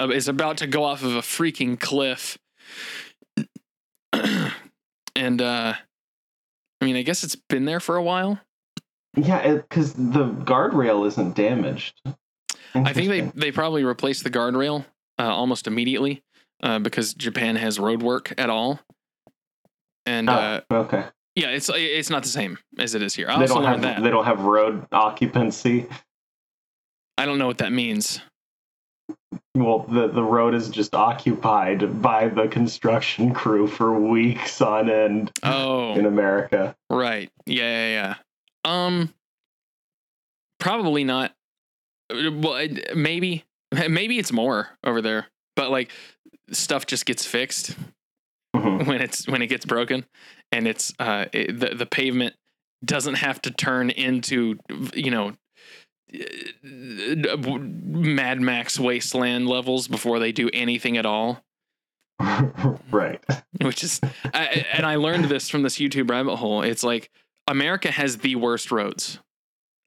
[0.00, 2.38] uh, is about to go off of a freaking cliff.
[5.16, 5.74] and uh,
[6.80, 8.40] I mean, I guess it's been there for a while.
[9.16, 12.00] Yeah, because the guardrail isn't damaged.
[12.74, 14.84] I think they they probably replaced the guardrail
[15.18, 16.22] uh, almost immediately
[16.62, 18.80] uh, because Japan has road work at all.
[20.06, 21.04] And uh, Oh, okay.
[21.36, 23.28] yeah, it's it's not the same as it is here.
[23.30, 24.02] I They also don't have that.
[24.02, 25.86] they don't have road occupancy.
[27.16, 28.20] I don't know what that means.
[29.54, 35.30] Well, the the road is just occupied by the construction crew for weeks on end
[35.44, 36.74] Oh, in America.
[36.90, 37.30] right.
[37.46, 38.14] Yeah, yeah, yeah.
[38.64, 39.12] Um,
[40.60, 41.32] probably not.
[42.10, 43.44] Uh, Well, maybe,
[43.88, 45.26] maybe it's more over there,
[45.56, 45.90] but like
[46.50, 47.76] stuff just gets fixed
[48.54, 48.86] Mhm.
[48.86, 50.04] when it's when it gets broken,
[50.52, 52.34] and it's uh it, the the pavement
[52.84, 54.58] doesn't have to turn into
[54.94, 55.32] you know
[56.14, 61.42] uh, Mad Max wasteland levels before they do anything at all.
[62.92, 63.20] right.
[63.60, 64.00] which is
[64.32, 67.10] I, and i learned this from this youtube rabbit hole it's like
[67.48, 69.18] america has the worst roads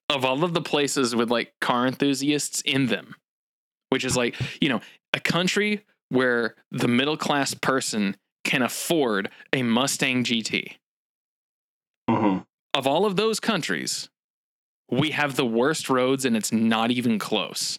[0.08, 3.14] of all of the places with like car enthusiasts in them
[3.90, 4.80] which is like you know
[5.12, 10.76] a country where the middle class person can afford a mustang gt
[12.08, 12.46] Mhm.
[12.72, 14.08] of all of those countries
[14.90, 17.78] we have the worst roads and it's not even close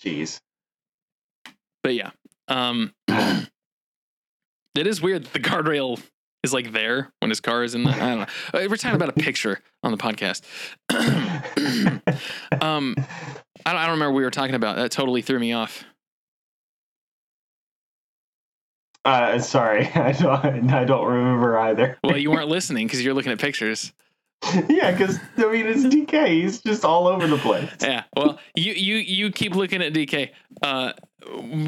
[0.00, 0.40] Jeez.
[1.82, 2.10] but yeah
[2.46, 2.92] um
[4.78, 6.00] it is weird that the guardrail
[6.44, 8.96] is like there when his car is in the i don't know Uh, we're talking
[8.96, 10.42] about a picture on the podcast
[12.62, 12.94] um
[13.66, 15.84] I don't, I don't remember what we were talking about that totally threw me off
[19.04, 20.70] Uh, sorry, I don't.
[20.70, 21.96] I don't remember either.
[22.04, 23.92] well you weren't listening because you're looking at pictures
[24.68, 26.28] yeah, because I mean it's DK.
[26.28, 27.70] He's just all over the place.
[27.80, 30.30] yeah well you you you keep looking at dk
[30.62, 30.92] uh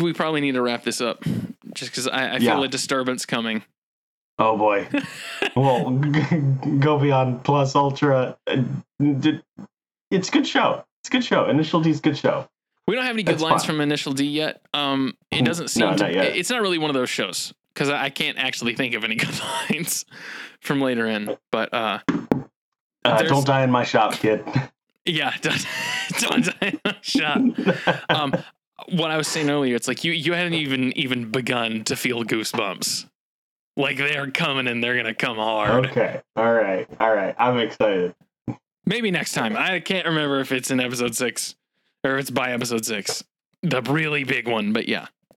[0.00, 1.24] we probably need to wrap this up
[1.74, 3.62] just because I, I feel a disturbance coming
[4.38, 4.88] Oh boy.
[5.56, 5.90] well,
[6.78, 8.38] go beyond plus ultra.
[8.46, 8.62] uh,
[10.10, 10.82] It's a good show.
[11.02, 11.46] It's a good show.
[11.48, 12.48] Initial D's good show.
[12.88, 13.74] We don't have any good That's lines fine.
[13.76, 14.62] from Initial D yet.
[14.72, 16.02] Um, it doesn't seem no, to.
[16.04, 16.36] not yet.
[16.36, 19.38] It's not really one of those shows because I can't actually think of any good
[19.70, 20.06] lines
[20.60, 21.36] from later in.
[21.52, 21.98] But uh,
[23.04, 24.42] Uh, don't die in my shop, kid.
[25.04, 25.66] yeah, don't,
[26.18, 26.48] don't
[27.02, 27.38] shot.
[28.08, 28.34] Um,
[28.88, 32.24] what I was saying earlier, it's like you you hadn't even even begun to feel
[32.24, 33.06] goosebumps.
[33.76, 35.86] Like they're coming and they're gonna come hard.
[35.86, 36.20] okay.
[36.36, 36.88] All right.
[36.98, 37.34] All right.
[37.38, 38.14] I'm excited.
[38.86, 39.56] Maybe next time.
[39.56, 41.54] I can't remember if it's in episode six
[42.04, 43.22] or if it's by episode six.
[43.62, 45.06] The really big one, but yeah.